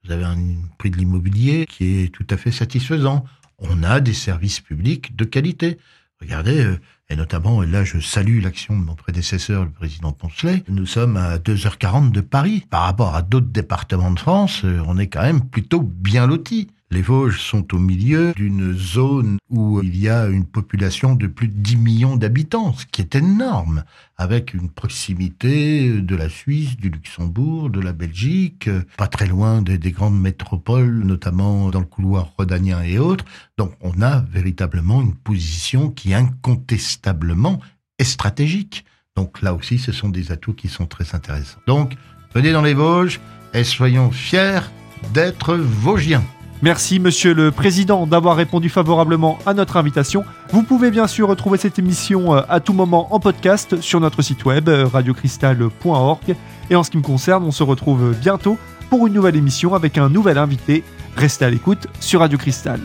Vous 0.04 0.12
avez 0.12 0.24
un 0.24 0.36
prix 0.76 0.90
de 0.90 0.98
l'immobilier 0.98 1.64
qui 1.66 2.00
est 2.00 2.12
tout 2.12 2.26
à 2.28 2.36
fait 2.36 2.52
satisfaisant. 2.52 3.24
On 3.58 3.82
a 3.82 4.00
des 4.00 4.14
services 4.14 4.60
publics 4.60 5.16
de 5.16 5.24
qualité. 5.24 5.78
Regardez, 6.20 6.64
euh, 6.64 6.78
et 7.08 7.16
notamment, 7.16 7.62
et 7.62 7.66
là 7.66 7.82
je 7.82 7.98
salue 7.98 8.42
l'action 8.42 8.78
de 8.78 8.84
mon 8.84 8.94
prédécesseur, 8.94 9.64
le 9.64 9.70
président 9.70 10.12
Poncelet, 10.12 10.62
nous 10.68 10.86
sommes 10.86 11.16
à 11.16 11.38
2h40 11.38 12.12
de 12.12 12.20
Paris. 12.20 12.66
Par 12.68 12.82
rapport 12.82 13.14
à 13.14 13.22
d'autres 13.22 13.48
départements 13.48 14.10
de 14.10 14.18
France, 14.18 14.62
euh, 14.64 14.82
on 14.86 14.98
est 14.98 15.08
quand 15.08 15.22
même 15.22 15.48
plutôt 15.48 15.80
bien 15.80 16.26
lotis. 16.26 16.68
Les 16.92 17.02
Vosges 17.02 17.40
sont 17.40 17.72
au 17.72 17.78
milieu 17.78 18.32
d'une 18.34 18.76
zone 18.76 19.38
où 19.48 19.80
il 19.80 19.96
y 19.96 20.08
a 20.08 20.26
une 20.26 20.44
population 20.44 21.14
de 21.14 21.28
plus 21.28 21.46
de 21.46 21.56
10 21.56 21.76
millions 21.76 22.16
d'habitants, 22.16 22.72
ce 22.72 22.84
qui 22.84 23.00
est 23.00 23.14
énorme, 23.14 23.84
avec 24.16 24.54
une 24.54 24.68
proximité 24.68 26.00
de 26.00 26.16
la 26.16 26.28
Suisse, 26.28 26.76
du 26.76 26.90
Luxembourg, 26.90 27.70
de 27.70 27.78
la 27.78 27.92
Belgique, 27.92 28.68
pas 28.96 29.06
très 29.06 29.28
loin 29.28 29.62
des, 29.62 29.78
grandes 29.92 30.20
métropoles, 30.20 31.04
notamment 31.04 31.70
dans 31.70 31.78
le 31.78 31.86
couloir 31.86 32.32
rhodanien 32.36 32.82
et 32.82 32.98
autres. 32.98 33.24
Donc 33.56 33.72
on 33.80 34.02
a 34.02 34.22
véritablement 34.22 35.00
une 35.00 35.14
position 35.14 35.90
qui 35.90 36.12
incontestablement 36.12 37.60
est 38.00 38.04
stratégique. 38.04 38.84
Donc 39.14 39.42
là 39.42 39.54
aussi, 39.54 39.78
ce 39.78 39.92
sont 39.92 40.08
des 40.08 40.32
atouts 40.32 40.54
qui 40.54 40.66
sont 40.66 40.86
très 40.86 41.14
intéressants. 41.14 41.60
Donc, 41.68 41.94
venez 42.34 42.50
dans 42.50 42.62
les 42.62 42.74
Vosges 42.74 43.20
et 43.54 43.62
soyons 43.62 44.10
fiers 44.10 44.62
d'être 45.14 45.54
Vosgiens. 45.54 46.24
Merci 46.62 47.00
Monsieur 47.00 47.32
le 47.32 47.50
Président 47.50 48.06
d'avoir 48.06 48.36
répondu 48.36 48.68
favorablement 48.68 49.38
à 49.46 49.54
notre 49.54 49.78
invitation. 49.78 50.24
Vous 50.50 50.62
pouvez 50.62 50.90
bien 50.90 51.06
sûr 51.06 51.28
retrouver 51.28 51.56
cette 51.56 51.78
émission 51.78 52.34
euh, 52.34 52.42
à 52.50 52.60
tout 52.60 52.74
moment 52.74 53.14
en 53.14 53.18
podcast 53.18 53.80
sur 53.80 53.98
notre 53.98 54.20
site 54.20 54.44
web 54.44 54.68
euh, 54.68 54.86
radiocristal.org. 54.86 56.36
Et 56.68 56.76
en 56.76 56.82
ce 56.82 56.90
qui 56.90 56.98
me 56.98 57.02
concerne, 57.02 57.44
on 57.44 57.50
se 57.50 57.62
retrouve 57.62 58.14
bientôt 58.20 58.58
pour 58.90 59.06
une 59.06 59.14
nouvelle 59.14 59.36
émission 59.36 59.74
avec 59.74 59.96
un 59.96 60.10
nouvel 60.10 60.36
invité. 60.36 60.84
Restez 61.16 61.46
à 61.46 61.50
l'écoute 61.50 61.86
sur 61.98 62.20
Radio 62.20 62.36
Cristal. 62.36 62.80